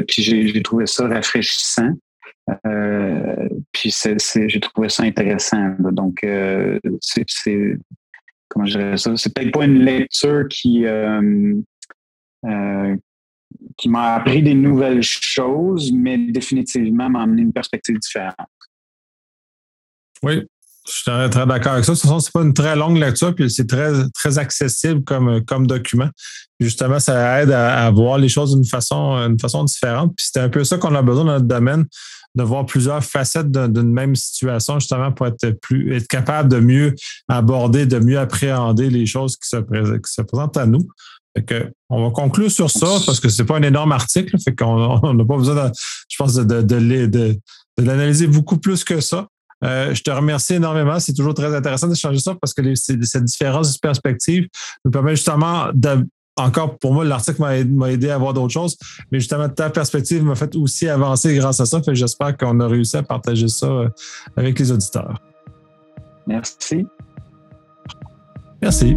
Puis 0.08 0.22
j'ai 0.24 0.64
trouvé 0.64 0.86
ça 0.86 1.08
rafraîchissant. 1.08 1.94
puis 3.72 3.94
j'ai 3.94 4.60
trouvé 4.60 4.90
ça 4.90 5.04
intéressant. 5.04 5.76
Donc, 5.80 6.26
c'est 7.02 7.26
comment 8.48 8.66
je 8.66 8.78
dirais 8.78 8.98
ça? 8.98 9.16
C'est 9.16 9.34
peut-être 9.34 9.52
pas 9.52 9.66
une 9.66 9.84
lecture 9.84 10.48
qui, 10.50 10.86
qui 13.78 13.90
m'a 13.90 14.16
appris 14.16 14.42
des 14.42 14.54
nouvelles 14.54 15.04
choses, 15.04 15.92
mais 15.92 16.18
définitivement 16.18 17.10
m'a 17.10 17.24
amené 17.24 17.42
une 17.42 17.54
perspective 17.54 17.98
différente. 18.00 18.36
Oui, 20.24 20.46
je 20.90 20.96
suis 20.96 21.04
très, 21.04 21.46
d'accord 21.46 21.74
avec 21.74 21.86
ça. 21.86 21.94
De 21.94 21.98
toute 21.98 22.02
façon, 22.02 22.20
c'est 22.20 22.32
pas 22.32 22.42
une 22.42 22.54
très 22.54 22.76
longue 22.76 22.98
lecture, 22.98 23.34
puis 23.36 23.50
c'est 23.50 23.68
très, 23.68 23.92
très 24.14 24.38
accessible 24.38 25.04
comme, 25.04 25.44
comme 25.46 25.68
document. 25.68 26.10
Justement, 26.60 27.00
ça 27.00 27.42
aide 27.42 27.52
à, 27.52 27.90
voir 27.92 28.18
les 28.18 28.30
choses 28.30 28.56
d'une 28.56 28.66
façon, 28.66 29.14
une 29.14 29.40
façon 29.40 29.64
différente. 29.64 30.14
Puis 30.18 30.28
c'est 30.32 30.40
un 30.40 30.50
peu 30.50 30.64
ça 30.64 30.78
qu'on 30.78 30.96
a 30.96 31.02
besoin 31.02 31.26
dans 31.26 31.34
notre 31.34 31.46
domaine, 31.46 31.86
de 32.36 32.44
voir 32.44 32.66
plusieurs 32.66 33.04
facettes 33.04 33.52
d'une 33.52 33.92
même 33.92 34.16
situation, 34.16 34.80
justement, 34.80 35.12
pour 35.12 35.28
être 35.28 35.52
plus 35.62 35.96
être 35.96 36.08
capable 36.08 36.50
de 36.50 36.60
mieux 36.60 36.96
aborder, 37.28 37.86
de 37.86 38.00
mieux 38.00 38.20
appréhender 38.20 38.90
les 38.90 39.06
choses 39.06 39.38
qui 39.38 39.48
se, 39.48 40.22
présentent 40.22 40.58
à 40.58 40.66
nous 40.66 40.88
on 41.90 42.04
va 42.04 42.12
conclure 42.12 42.52
sur 42.52 42.70
ça 42.70 42.88
parce 43.06 43.20
que 43.20 43.30
c'est 43.30 43.46
pas 43.46 43.58
un 43.58 43.64
énorme 43.64 43.92
article. 43.92 44.38
Fait 44.40 44.56
qu'on 44.56 45.14
n'a 45.14 45.26
pas 45.26 45.38
besoin, 45.38 45.72
je 46.08 46.18
pense, 46.18 46.36
de, 46.36 47.40
l'analyser 47.78 48.28
beaucoup 48.28 48.58
plus 48.58 48.84
que 48.84 49.00
ça. 49.00 49.28
Euh, 49.64 49.94
je 49.94 50.02
te 50.02 50.12
remercie 50.12 50.56
énormément. 50.56 51.00
C'est 51.00 51.14
toujours 51.14 51.34
très 51.34 51.54
intéressant 51.54 51.88
d'échanger 51.88 52.20
ça 52.20 52.36
parce 52.40 52.54
que 52.54 52.62
cette 52.76 53.24
différence 53.26 53.74
de 53.74 53.80
perspective 53.80 54.48
nous 54.86 54.92
permet 54.92 55.16
justement 55.16 55.68
de, 55.74 56.06
encore 56.38 56.78
pour 56.78 56.94
moi, 56.94 57.06
l'article 57.06 57.42
m'a 57.42 57.92
aidé 57.92 58.10
à 58.10 58.18
voir 58.18 58.34
d'autres 58.34 58.54
choses, 58.54 58.78
mais 59.12 59.20
justement, 59.20 59.50
ta 59.50 59.70
perspective 59.70 60.24
m'a 60.24 60.36
fait 60.36 60.56
aussi 60.56 60.88
avancer 60.88 61.36
grâce 61.36 61.60
à 61.60 61.66
ça. 61.66 61.82
j'espère 61.92 62.38
qu'on 62.38 62.60
a 62.60 62.68
réussi 62.68 62.98
à 62.98 63.04
partager 63.04 63.48
ça 63.48 63.68
euh, 63.68 63.90
avec 64.36 64.58
les 64.60 64.72
auditeurs. 64.72 65.20
Merci. 66.28 66.86
Merci. 68.62 68.96